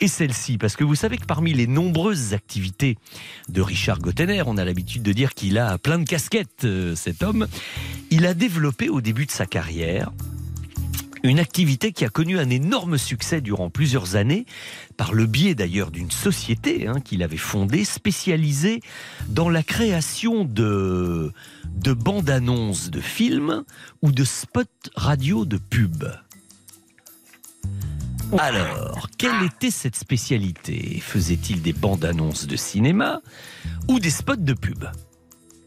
[0.00, 2.96] est celle-ci, parce que vous savez que parmi les nombreuses activités
[3.48, 7.22] de Richard Gottener, on a l'habitude de dire qu'il a plein de casquettes, euh, cet
[7.22, 7.46] homme,
[8.10, 10.10] il a développé au début de sa carrière
[11.22, 14.46] une activité qui a connu un énorme succès durant plusieurs années,
[14.96, 18.80] par le biais d'ailleurs d'une société hein, qu'il avait fondée, spécialisée
[19.28, 21.32] dans la création de,
[21.74, 23.64] de bandes annonces de films
[24.02, 24.62] ou de spots
[24.94, 26.04] radio de pub.
[28.38, 31.00] Alors, quelle était cette spécialité?
[31.02, 33.20] Faisait-il des bandes annonces de cinéma
[33.88, 34.84] ou des spots de pub?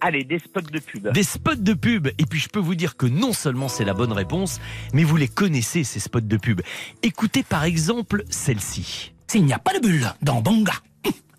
[0.02, 1.12] Allez, des spots de pub.
[1.12, 2.08] des spots de pub.
[2.18, 4.60] Et puis je peux vous dire que non seulement c'est la bonne réponse,
[4.94, 6.62] mais vous les connaissez, ces spots de pub.
[7.04, 9.14] Écoutez par exemple celle-ci.
[9.28, 10.74] S'il n'y a pas de bulle dans Banga,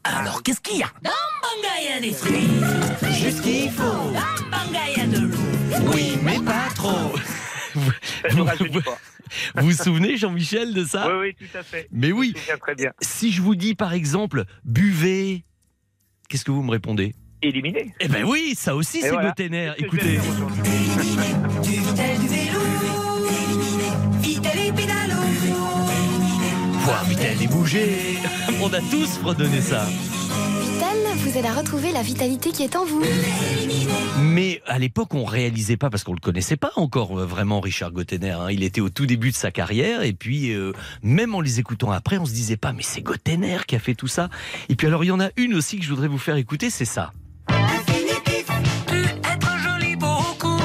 [0.05, 0.91] alors qu'est-ce qu'il y a?
[1.03, 1.11] Dans
[1.43, 3.13] Banga, il y a des fruits.
[3.13, 3.83] Juste qu'il faut.
[3.83, 5.37] Dans Banga, il y a de l'eau.
[5.93, 7.13] Oui, mais pas trop.
[8.31, 8.81] Vous vous,
[9.57, 11.09] vous souvenez, Jean-Michel, de ça?
[11.09, 11.89] Oui, oui, tout à fait.
[11.93, 12.35] Mais oui.
[12.61, 12.93] Très bien.
[13.03, 15.45] Si je vous dis par exemple, buvez,
[16.29, 17.15] qu'est-ce que vous me répondez?
[17.43, 17.93] Éliminé.
[18.01, 19.35] Eh ben oui, ça aussi c'est voilà.
[19.39, 20.05] Je Écoutez.
[20.05, 20.63] vais faire aujourd'hui.
[21.63, 22.61] Du vitel, du vélo.
[24.21, 25.21] Vitel et pédalo.
[26.81, 28.19] Voir Vitel et bouger.
[28.63, 29.85] On a tous fredonné ça.
[29.85, 33.03] Vital vous aide à retrouver la vitalité qui est en vous.
[34.23, 37.93] Mais à l'époque, on réalisait pas parce qu'on le connaissait pas encore euh, vraiment Richard
[37.93, 38.31] Gottener.
[38.31, 38.51] hein.
[38.51, 40.73] Il était au tout début de sa carrière et puis euh,
[41.03, 43.95] même en les écoutant après, on se disait pas mais c'est Gottener qui a fait
[43.95, 44.29] tout ça.
[44.69, 46.71] Et puis alors il y en a une aussi que je voudrais vous faire écouter,
[46.71, 47.13] c'est ça.
[47.49, 50.59] Être joli beaucoup.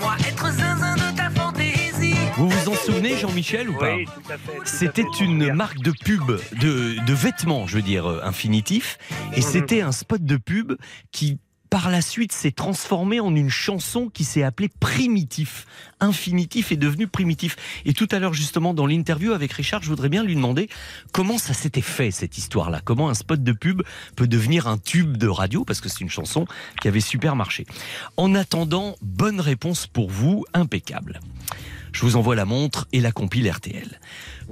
[0.00, 2.14] Moi, être zinzin de ta fantaisie.
[2.36, 4.56] Vous vous en souvenez, Jean-Michel ou pas Oui, tout à fait.
[4.56, 6.22] tout à C'était une marque de pub,
[6.60, 8.98] de, de vêtements, je veux dire, euh, infinitif.
[9.34, 9.42] Et Mhm.
[9.42, 10.72] c'était un spot de pub
[11.12, 11.38] qui
[11.72, 15.64] par la suite s'est transformé en une chanson qui s'est appelée Primitif.
[16.00, 17.56] Infinitif est devenu primitif.
[17.86, 20.68] Et tout à l'heure, justement, dans l'interview avec Richard, je voudrais bien lui demander
[21.12, 22.82] comment ça s'était fait, cette histoire-là.
[22.84, 23.80] Comment un spot de pub
[24.16, 26.44] peut devenir un tube de radio, parce que c'est une chanson
[26.82, 27.64] qui avait super marché.
[28.18, 31.20] En attendant, bonne réponse pour vous, impeccable.
[31.92, 33.98] Je vous envoie la montre et la compile RTL.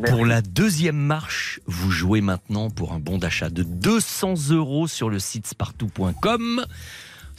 [0.07, 5.11] Pour la deuxième marche, vous jouez maintenant pour un bon d'achat de 200 euros sur
[5.11, 6.65] le site spartou.com.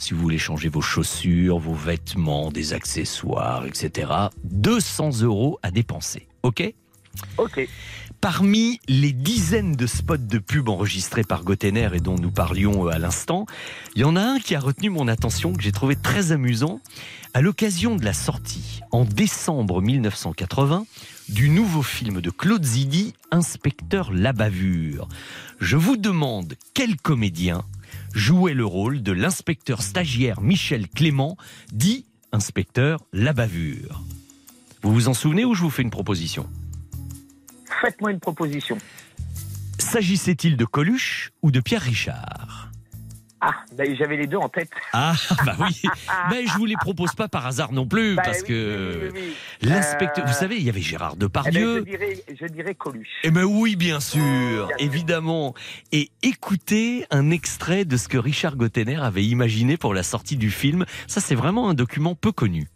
[0.02, 4.10] Si vous voulez changer vos chaussures, vos vêtements, des accessoires, etc.
[4.42, 6.26] 200 euros à dépenser.
[6.42, 6.74] OK?
[7.38, 7.68] Ok.
[8.20, 12.90] Parmi les dizaines de spots de pub enregistrés par Gotener et dont nous parlions euh,
[12.90, 13.46] à l'instant,
[13.94, 16.80] il y en a un qui a retenu mon attention, que j'ai trouvé très amusant,
[17.32, 20.84] à l'occasion de la sortie, en décembre 1980,
[21.28, 25.06] du nouveau film de Claude Zidi, Inspecteur la bavure.
[25.60, 27.62] Je vous demande quel comédien
[28.14, 31.36] jouait le rôle de l'inspecteur stagiaire Michel Clément,
[31.72, 34.02] dit Inspecteur la bavure.
[34.82, 36.48] Vous vous en souvenez ou je vous fais une proposition
[37.80, 38.78] Faites-moi une proposition.
[39.78, 42.61] S'agissait-il de Coluche ou de Pierre Richard?
[43.44, 44.70] Ah, ben, j'avais les deux en tête.
[44.92, 45.14] Ah,
[45.44, 45.82] bah oui.
[46.30, 49.10] Mais je vous les propose pas par hasard non plus, Bah parce oui, que oui,
[49.14, 49.20] oui,
[49.62, 49.68] oui.
[49.68, 51.78] l'inspecteur, Euh, vous savez, il y avait Gérard Eh ben, Depardieu.
[51.78, 53.08] je, dirais, je dirais Coluche.
[53.24, 55.54] Eh ben oui, bien sûr, évidemment.
[55.90, 60.50] Et écoutez un extrait de ce que Richard Gottener avait imaginé pour la sortie du
[60.50, 60.84] film.
[61.08, 62.68] Ça, c'est vraiment un document peu connu.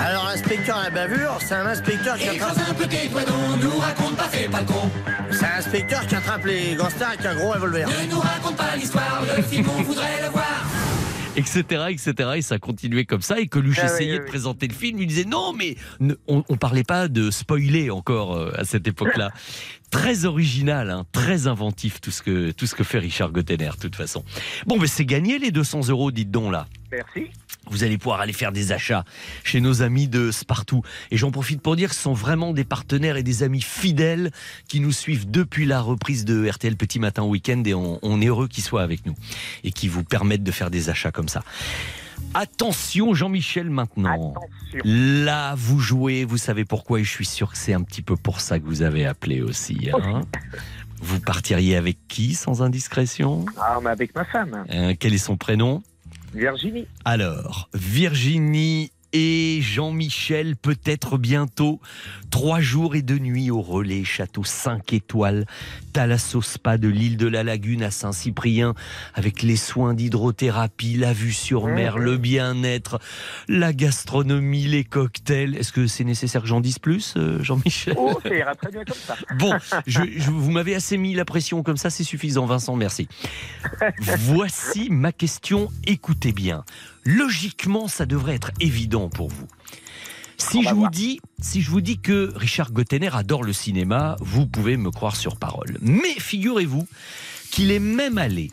[0.00, 2.56] Alors, inspecteur à la bavure, c'est un inspecteur qui attrape.
[2.70, 4.90] un peu tes non, nous raconte pas, fais pas le con.
[5.30, 7.86] C'est un inspecteur qui attrape les gangsters avec un gros revolver.
[7.88, 10.64] Ne nous raconte pas l'histoire, le film on voudrait le voir.
[11.36, 12.30] etc., etc.
[12.36, 13.38] Et ça continuait comme ça.
[13.40, 15.00] Et Coluche Ah oui, essayait oui, de présenter le film.
[15.00, 18.86] Il disait non, mais ne- on, on parlait pas de spoiler encore euh, à cette
[18.88, 19.30] époque-là.
[19.90, 23.80] très original, hein, très inventif tout ce que tout ce que fait Richard Gottener, de
[23.80, 24.24] toute façon.
[24.66, 26.66] Bon, mais c'est gagné les 200 euros, dites donc là.
[26.90, 27.30] Merci.
[27.70, 29.04] Vous allez pouvoir aller faire des achats
[29.44, 30.82] chez nos amis de Spartou.
[31.10, 34.30] Et j'en profite pour dire que ce sont vraiment des partenaires et des amis fidèles
[34.68, 38.26] qui nous suivent depuis la reprise de RTL Petit Matin Week-end et on, on est
[38.26, 39.14] heureux qu'ils soient avec nous
[39.64, 41.42] et qui vous permettent de faire des achats comme ça.
[42.34, 44.34] Attention Jean-Michel maintenant.
[44.84, 48.16] Là, vous jouez, vous savez pourquoi et je suis sûr que c'est un petit peu
[48.16, 49.90] pour ça que vous avez appelé aussi.
[49.92, 50.22] hein.
[51.00, 53.44] Vous partiriez avec qui sans indiscrétion?
[53.58, 55.82] Ah, mais avec ma femme, Euh, Quel est son prénom?
[56.34, 56.86] Virginie.
[57.04, 61.80] alors, Virginie et Jean-Michel, peut-être bientôt.
[62.30, 65.46] Trois jours et deux nuits au relais château 5 étoiles,
[66.00, 68.74] Thalasso Spa de l'île de la Lagune à Saint-Cyprien,
[69.14, 72.98] avec les soins d'hydrothérapie, la vue sur mer, le bien-être,
[73.48, 75.56] la gastronomie, les cocktails.
[75.56, 77.94] Est-ce que c'est nécessaire que j'en dise plus, euh, Jean-Michel?
[77.96, 79.16] Oh, ça ira très bien comme ça.
[79.38, 79.54] Bon,
[79.86, 83.08] je, je- vous m'avez assez mis la pression comme ça, c'est suffisant, Vincent, merci.
[83.98, 86.62] Voici ma question, écoutez bien.
[87.04, 89.46] Logiquement, ça devrait être évident pour vous.
[90.38, 94.46] Si je, vous dis, si je vous dis que Richard Gottener adore le cinéma, vous
[94.46, 95.78] pouvez me croire sur parole.
[95.80, 96.86] Mais figurez-vous
[97.50, 98.50] qu'il est même allé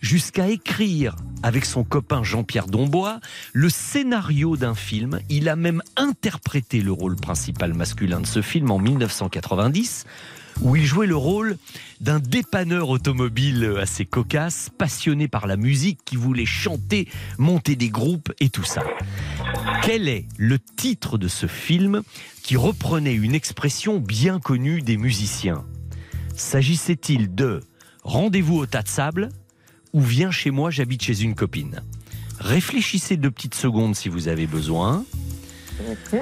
[0.00, 3.20] jusqu'à écrire avec son copain Jean-Pierre Dombois
[3.52, 5.20] le scénario d'un film.
[5.28, 10.04] Il a même interprété le rôle principal masculin de ce film en 1990
[10.60, 11.56] où il jouait le rôle
[12.00, 17.08] d'un dépanneur automobile assez cocasse, passionné par la musique, qui voulait chanter,
[17.38, 18.82] monter des groupes et tout ça.
[19.82, 22.02] Quel est le titre de ce film
[22.42, 25.64] qui reprenait une expression bien connue des musiciens?
[26.34, 27.60] S'agissait-il de
[28.02, 29.30] Rendez-vous au tas de sable
[29.92, 31.82] ou Viens chez moi, j'habite chez une copine?
[32.38, 35.04] Réfléchissez deux petites secondes si vous avez besoin.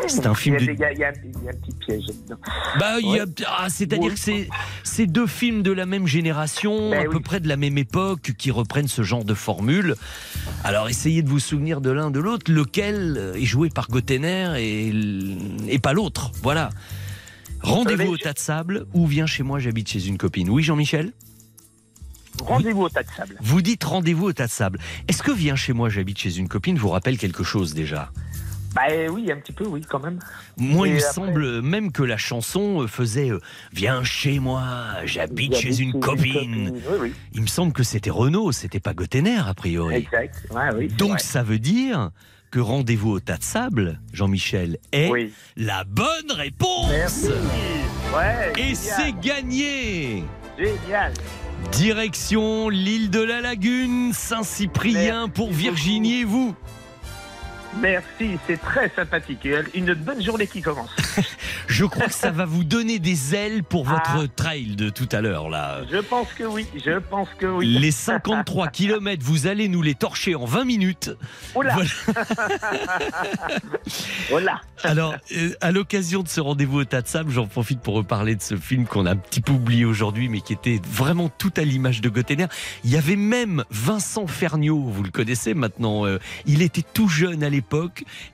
[0.09, 1.77] C'est un film il y, a, des- il y a- il y a- un petit
[1.87, 2.37] piège là-dedans.
[2.81, 3.31] Bah, il y a- Ouais.
[3.47, 4.49] ah, c'est-à-dire que c'est
[4.83, 8.33] c'est deux films de la même génération, Ben à peu près de la même époque,
[8.37, 9.95] qui reprennent ce genre de formule.
[10.65, 14.55] Alors, essayez de vous souvenir de l'un de l'autre, lequel euh, est joué par Gottener
[14.59, 14.93] et,
[15.69, 16.33] et pas l'autre.
[16.43, 16.71] Voilà.
[17.63, 20.51] Rendez-vous au tas de sable ou viens chez moi, j'habite chez une copine.
[20.51, 21.13] Oui, Jean-Michel?
[22.43, 23.37] Rendez-vous au tas de sable.
[23.41, 24.81] Vous dites rendez-vous au tas de sable.
[25.09, 28.11] Est-ce que viens chez moi, j'habite chez une copine vous rappelle quelque chose déjà?
[28.75, 30.19] Bah euh, oui, un petit peu, oui, quand même.
[30.57, 33.41] Moi, il me après- semble même que la chanson euh, faisait euh,
[33.73, 34.65] Viens chez moi,
[35.05, 36.73] j'habite chez une copine.
[36.75, 37.13] Oui, oui.
[37.35, 39.95] Il me semble que c'était Renault, c'était pas Gottener, a priori.
[39.97, 40.43] Exact.
[40.51, 41.19] Ouais, oui, c'est Donc vrai.
[41.21, 42.11] ça veut dire
[42.51, 45.33] que Rendez-vous au tas de sable, Jean-Michel, est Oui.
[45.57, 46.89] la bonne réponse.
[48.15, 50.23] Ouais, Et c'est gagné.
[50.57, 51.13] Génial.
[51.73, 56.55] Direction l'île de la Lagune, Saint-Cyprien pour Virginie et vous.
[57.81, 59.49] Merci, c'est très sympathique.
[59.75, 60.91] Une bonne journée qui commence.
[61.67, 65.21] Je crois que ça va vous donner des ailes pour votre trail de tout à
[65.21, 65.81] l'heure là.
[65.91, 67.67] Je pense que oui, je pense que oui.
[67.67, 71.11] Les 53 km, vous allez nous les torcher en 20 minutes.
[71.55, 71.77] Oula.
[74.31, 74.61] Voilà.
[74.85, 78.37] Alors, euh, à l'occasion de ce rendez-vous au tas de sable, j'en profite pour reparler
[78.37, 81.53] de ce film qu'on a un petit peu oublié aujourd'hui, mais qui était vraiment tout
[81.57, 82.47] à l'image de Gottener.
[82.85, 86.07] Il y avait même Vincent Ferniaud, vous le connaissez maintenant.
[86.07, 87.64] euh, il était tout jeune à l'époque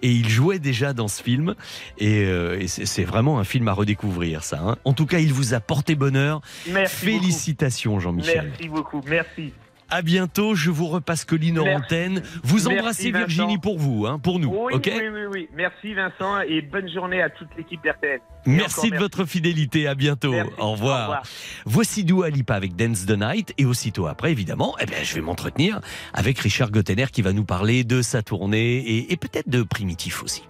[0.02, 1.54] et il jouait déjà dans ce film.
[1.98, 4.60] Et, euh, et c'est vraiment un film à redécouvrir, ça.
[4.60, 4.76] hein.
[4.84, 6.40] En tout cas, il vous a porté bonheur.
[6.68, 8.50] Merci Félicitations, Jean-Michel.
[8.50, 9.52] Merci beaucoup, merci.
[9.90, 10.54] À bientôt.
[10.54, 12.22] Je vous repasse Colline en antenne.
[12.42, 13.26] Vous embrassez Vincent.
[13.26, 14.48] Virginie pour vous, hein, pour nous.
[14.48, 15.48] Oui, ok oui, oui, oui.
[15.54, 18.20] Merci Vincent et bonne journée à toute l'équipe d'RTL.
[18.46, 19.86] Merci de votre fidélité.
[19.86, 20.32] À bientôt.
[20.32, 20.52] Merci.
[20.58, 20.98] Au, revoir.
[20.98, 21.22] Au revoir.
[21.66, 23.54] Voici Dua Lipa avec Dance the Night.
[23.58, 25.80] Et aussitôt après, évidemment, eh bien, je vais m'entretenir
[26.14, 30.22] avec Richard Gottener qui va nous parler de sa tournée et, et peut-être de Primitif
[30.22, 30.44] aussi.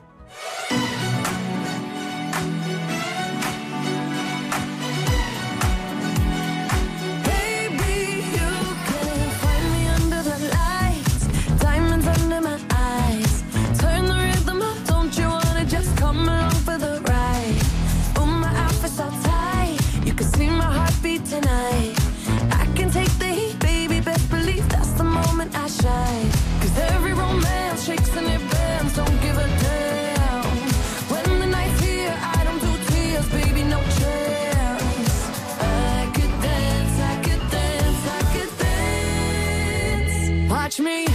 [40.51, 41.07] Watch me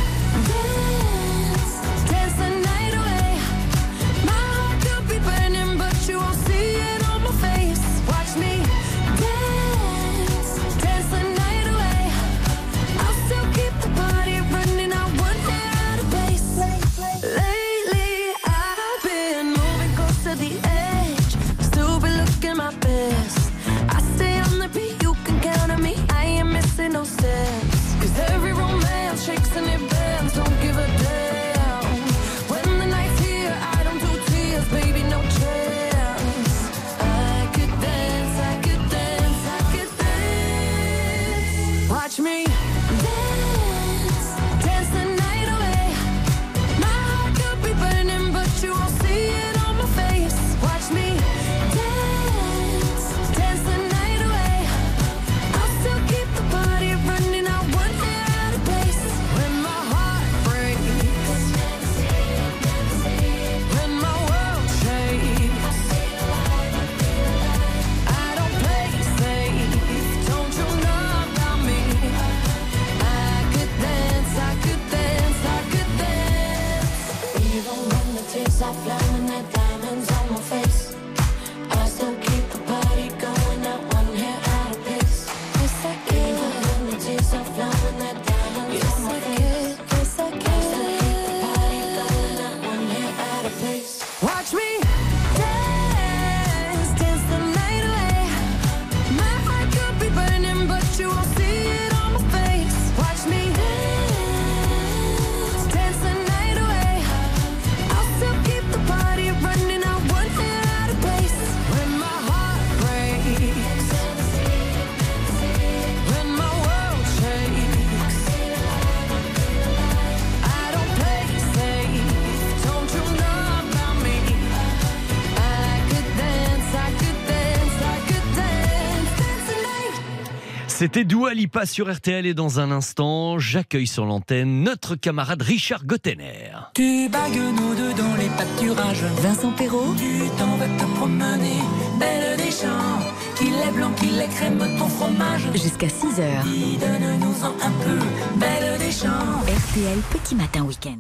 [130.86, 135.84] C'était Dua Lipa sur RTL et dans un instant, j'accueille sur l'antenne notre camarade Richard
[135.84, 136.52] Gottener.
[136.76, 139.04] Tu bagues nous deux dans les pâturages.
[139.18, 139.96] Vincent Perrault.
[139.98, 141.58] Tu t'en vas te promener,
[141.98, 143.02] belle des champs.
[143.36, 145.48] Qu'il est blanc, qu'il est crème, ton fromage.
[145.54, 146.44] Jusqu'à 6h.
[146.44, 148.06] Dis, Donne-nous-en un peu,
[148.36, 149.42] belle des champs.
[149.42, 151.00] RTL Petit Matin Week-end.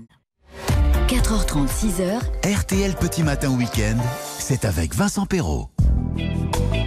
[1.10, 2.60] 4h30, 6h.
[2.60, 3.98] RTL Petit Matin Week-end,
[4.40, 5.70] c'est avec Vincent Perrault.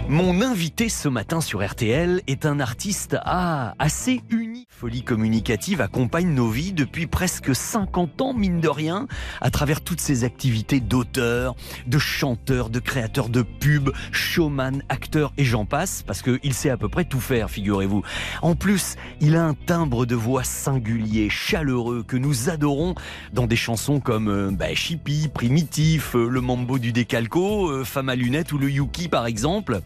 [0.09, 4.48] Mon invité ce matin sur RTL est un artiste ah, assez unique.
[4.67, 9.07] Folie communicative accompagne nos vies depuis presque 50 ans, mine de rien,
[9.41, 11.55] à travers toutes ses activités d'auteur,
[11.87, 16.77] de chanteur, de créateur de pubs, showman, acteur et j'en passe, parce qu'il sait à
[16.77, 18.03] peu près tout faire, figurez-vous.
[18.41, 22.95] En plus, il a un timbre de voix singulier, chaleureux, que nous adorons
[23.33, 28.09] dans des chansons comme euh, bah, Chippy, Primitif, euh, Le Mambo du Décalco, euh, Femme
[28.09, 29.81] à lunettes ou le Yuki par exemple.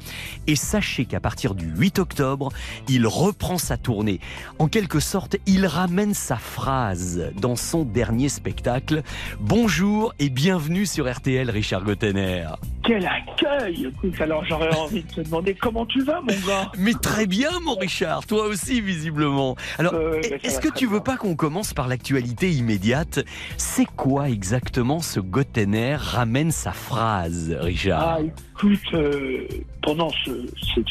[0.48, 2.50] Et sachez qu'à partir du 8 octobre,
[2.88, 4.20] il reprend sa tournée.
[4.68, 9.02] Quelque sorte, il ramène sa phrase dans son dernier spectacle.
[9.40, 12.46] Bonjour et bienvenue sur RTL, Richard Gottener.
[12.84, 16.72] quel accueil Écoute, Alors j'aurais envie de te demander comment tu vas, mon gars?
[16.78, 19.56] Mais très bien, mon Richard, toi aussi, visiblement.
[19.80, 23.20] Alors, Euh, est-ce que tu veux pas qu'on commence par l'actualité immédiate?
[23.58, 28.18] C'est quoi exactement ce Gottener ramène sa phrase, Richard?
[28.20, 28.20] Ah,
[28.54, 29.48] écoute, euh,
[29.82, 30.32] pendant ce,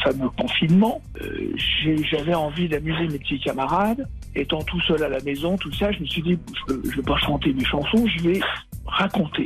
[0.03, 1.55] fameux confinement, euh,
[2.11, 4.07] j'avais envie d'amuser mes petits camarades.
[4.35, 6.37] Étant tout seul à la maison, tout ça, je me suis dit,
[6.67, 8.39] je ne vais pas chanter mes chansons, je vais
[8.85, 9.45] raconter.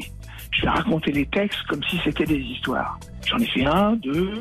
[0.52, 2.98] Je vais raconter les textes comme si c'était des histoires.
[3.27, 4.34] J'en ai fait un, deux,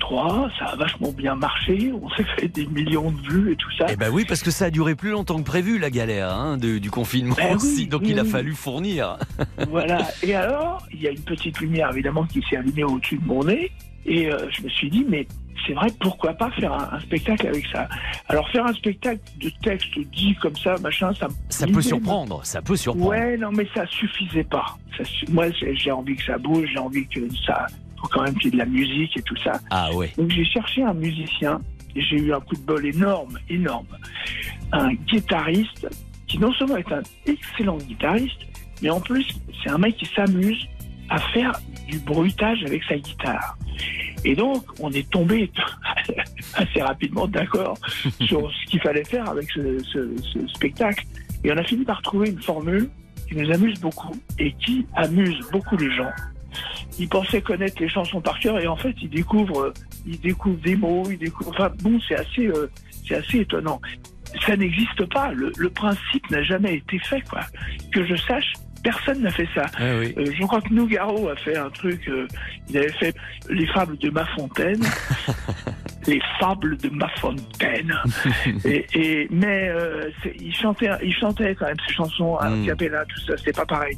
[0.00, 3.70] trois, ça a vachement bien marché, on s'est fait des millions de vues et tout
[3.78, 3.86] ça.
[3.90, 6.56] Eh ben oui, parce que ça a duré plus longtemps que prévu, la galère hein,
[6.56, 8.28] de- du confinement Ben oui, aussi, donc oui, il a oui.
[8.28, 9.16] fallu fournir.
[9.68, 9.98] Voilà.
[10.22, 13.44] Et alors, il y a une petite lumière évidemment qui s'est allumée au-dessus de mon
[13.44, 13.70] nez.
[14.06, 15.26] Et euh, je me suis dit, mais
[15.66, 17.86] c'est vrai, pourquoi pas faire un, un spectacle avec ça?
[18.28, 21.28] Alors faire un spectacle de texte dit comme ça, machin, ça.
[21.50, 23.08] Ça peut surprendre, ça peut surprendre.
[23.10, 24.78] Ouais, non, mais ça suffisait pas.
[24.96, 27.66] Ça moi, j'ai envie que ça bouge, j'ai envie que ça,
[28.00, 29.60] faut quand même qu'il y ait de la musique et tout ça.
[29.70, 30.12] Ah ouais.
[30.16, 31.60] Donc j'ai cherché un musicien
[31.94, 33.86] et j'ai eu un coup de bol énorme, énorme.
[34.72, 35.88] Un guitariste
[36.26, 38.40] qui non seulement est un excellent guitariste,
[38.82, 39.26] mais en plus
[39.62, 40.66] c'est un mec qui s'amuse
[41.08, 41.52] à faire
[41.88, 43.58] du bruitage avec sa guitare.
[44.24, 45.50] Et donc on est tombé
[46.54, 47.76] assez rapidement d'accord
[48.20, 51.04] sur ce qu'il fallait faire avec ce, ce- ce spectacle.
[51.42, 52.88] Et on a fini par trouver une formule
[53.28, 56.10] qui nous amuse beaucoup et qui amuse beaucoup les gens.
[56.98, 59.72] Ils pensaient connaître les chansons par cœur et en fait ils découvrent,
[60.06, 61.50] ils découvrent des mots, ils découvrent.
[61.50, 62.70] Enfin bon, c'est assez, euh,
[63.06, 63.80] c'est assez étonnant.
[64.46, 65.32] Ça n'existe pas.
[65.32, 67.40] Le, le principe n'a jamais été fait, quoi.
[67.92, 69.66] Que je sache, personne n'a fait ça.
[69.78, 70.14] Ah oui.
[70.18, 72.08] Euh, je crois que Nougaro a fait un truc.
[72.08, 72.26] euh,
[72.68, 73.14] il avait fait
[73.48, 74.80] les fables de Ma Fontaine.
[76.06, 77.94] les fables de Ma Fontaine.
[78.64, 82.66] et, et- mais euh, il chantait, il chantait quand même ses chansons à Mm.
[82.66, 83.36] cappella, tout ça.
[83.36, 83.96] C'était pas pareil.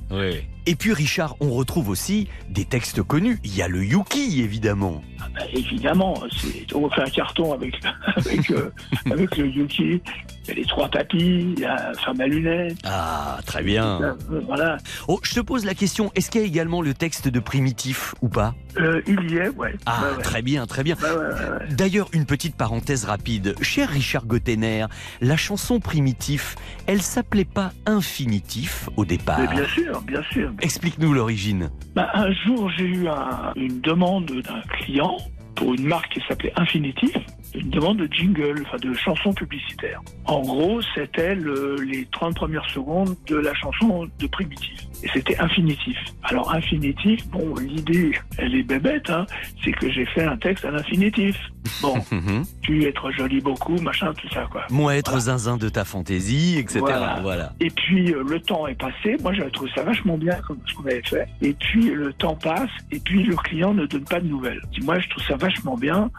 [0.67, 3.39] Et puis Richard, on retrouve aussi des textes connus.
[3.45, 5.03] Il y a le Yuki, évidemment.
[5.35, 7.75] Bah, évidemment, c'est- on fait un carton avec,
[8.17, 8.71] avec, euh,
[9.11, 10.03] avec le Yuki.
[10.45, 12.77] Il y a les trois papis, il y a Femme à lunettes.
[12.85, 14.01] Ah, très bien.
[14.03, 14.77] Euh, voilà.
[15.07, 18.15] Oh, je te pose la question, est-ce qu'il y a également le texte de Primitif
[18.23, 18.55] ou pas?
[18.79, 19.75] Euh, il y est, ouais.
[19.87, 20.23] Ah, ouais.
[20.23, 20.97] très bien, très bien.
[20.97, 21.67] Ouais, ouais.
[21.71, 23.55] D'ailleurs, une petite parenthèse rapide.
[23.63, 24.87] Cher Richard Gottener,
[25.21, 26.57] la chanson Primitif,
[26.87, 29.39] elle s'appelait pas Infinitif au départ?
[29.39, 30.51] Mais bien sûr, bien sûr.
[30.61, 31.71] Explique-nous l'origine.
[31.95, 35.17] Bah, un jour, j'ai eu un- une demande d'un client
[35.55, 37.13] pour une marque qui s'appelait Infinitif,
[37.55, 40.01] une demande de jingle, enfin de chanson publicitaire.
[40.25, 44.79] En gros, c'était le- les 30 premières secondes de la chanson de Primitif.
[45.05, 45.99] Et c'était infinitif.
[46.23, 49.27] Alors, infinitif, bon, l'idée, elle est bébête, hein,
[49.65, 51.37] c'est que j'ai fait un texte à l'infinitif.
[51.83, 52.45] Bon, Mhm.
[52.63, 54.65] tu être joli beaucoup, machin, tout ça, quoi.
[54.71, 56.79] Moi être zinzin de ta fantaisie, etc.
[56.81, 57.19] Voilà.
[57.21, 57.53] Voilà.
[57.61, 59.17] Et puis euh, le temps est passé.
[59.23, 61.27] Moi j'avais trouvé ça vachement bien comme ce qu'on avait fait.
[61.41, 62.71] Et puis le temps passe.
[62.91, 64.61] Et puis le client ne donne pas de nouvelles.
[64.83, 66.11] Moi je trouve ça vachement bien.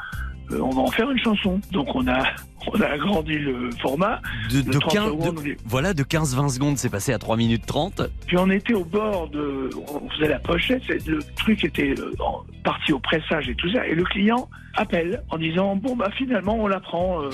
[0.52, 1.60] Euh, on va en faire une chanson.
[1.72, 2.24] Donc on a
[2.68, 4.22] on a agrandi le format.
[4.52, 7.11] De, de de 30 15 secondes, de- on est- voilà, de 15-20 secondes, c'est passé
[7.14, 8.02] à 3 minutes 30.
[8.28, 12.11] Puis on était au bord de, on faisait la pochette, le truc était euh,
[12.64, 16.56] parti au pressage et tout ça, et le client appelle en disant bon bah finalement
[16.56, 17.22] on la prend.
[17.24, 17.30] euh,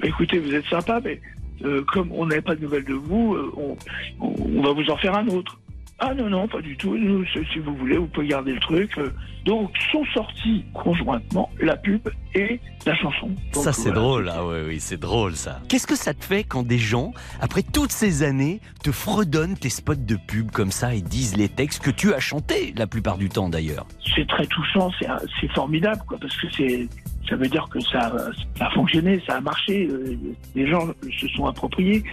[0.00, 1.20] bah, écoutez vous êtes sympa, mais
[1.64, 3.76] euh, comme on n'avait pas de nouvelles de vous, on,
[4.20, 5.58] on- on va vous en faire un autre.
[5.98, 6.96] Ah non non pas du tout.
[6.96, 8.96] Nous, si vous voulez vous pouvez garder le truc.
[8.98, 9.10] euh.
[9.46, 12.00] Donc sont sortis conjointement la pub
[12.34, 13.28] et la chanson.
[13.54, 14.00] Donc, ça, c'est voilà.
[14.00, 14.28] drôle.
[14.34, 15.60] Ah oui, oui, c'est drôle, ça.
[15.68, 19.68] Qu'est-ce que ça te fait quand des gens, après toutes ces années, te fredonnent tes
[19.70, 23.18] spots de pub comme ça et disent les textes que tu as chantés la plupart
[23.18, 23.86] du temps, d'ailleurs?
[24.16, 25.06] C'est très touchant, c'est
[25.40, 26.88] c'est formidable, quoi, parce que c'est
[27.28, 28.12] ça veut dire que ça,
[28.56, 30.16] ça a fonctionné, ça a marché, euh,
[30.54, 30.86] les gens
[31.20, 32.04] se sont appropriés.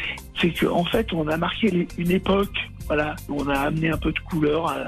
[0.41, 2.55] C'est qu'en en fait, on a marqué les- une époque,
[2.88, 4.69] voilà, on a amené un peu de couleur.
[4.69, 4.88] À...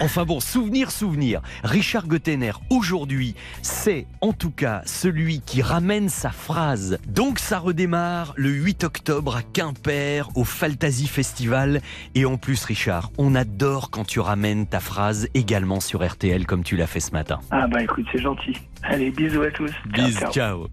[0.00, 1.40] Enfin bon, souvenir, souvenir.
[1.62, 6.98] Richard Gottener, aujourd'hui, c'est en tout cas celui qui ramène sa phrase.
[7.06, 11.80] Donc ça redémarre le 8 octobre à Quimper, au Fantasy Festival.
[12.14, 16.64] Et en plus, Richard, on adore quand tu ramènes ta phrase également sur RTL comme
[16.64, 17.40] tu l'as fait ce matin.
[17.50, 18.56] Ah bah écoute, c'est gentil.
[18.82, 19.70] Allez, bisous à tous.
[19.94, 20.32] Ciao, Bis, ciao.
[20.32, 20.66] ciao.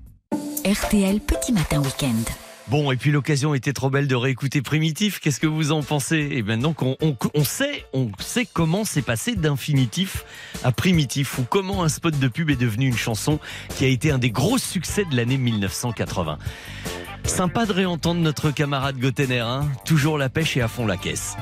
[0.65, 2.46] RTL Petit Matin Week-end.
[2.69, 5.21] Bon, et puis l'occasion était trop belle de réécouter Primitif.
[5.21, 6.27] Qu'est-ce que vous en pensez?
[6.31, 10.25] Et maintenant qu'on on, sait, on sait comment c'est passé d'infinitif
[10.65, 13.39] à primitif, ou comment un spot de pub est devenu une chanson
[13.77, 16.39] qui a été un des gros succès de l'année 1980.
[17.23, 19.69] Sympa de réentendre notre camarade Gottener, hein?
[19.85, 21.37] Toujours la pêche et à fond la caisse.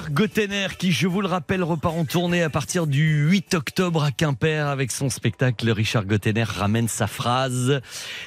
[0.00, 4.02] Richard Gottener, qui, je vous le rappelle, repart en tournée à partir du 8 octobre
[4.02, 5.70] à Quimper avec son spectacle.
[5.70, 7.82] Richard Gottener ramène sa phrase,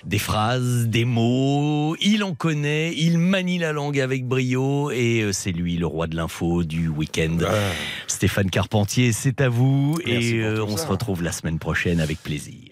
[0.05, 1.95] des phrases, des mots.
[1.99, 6.05] Il en connaît, il manie la langue avec brio et euh, c'est lui le roi
[6.05, 7.39] de l'info du week-end.
[8.05, 10.83] Stéphane Carpentier, c'est à vous Merci et euh, on ça.
[10.83, 12.62] se retrouve la semaine prochaine avec plaisir.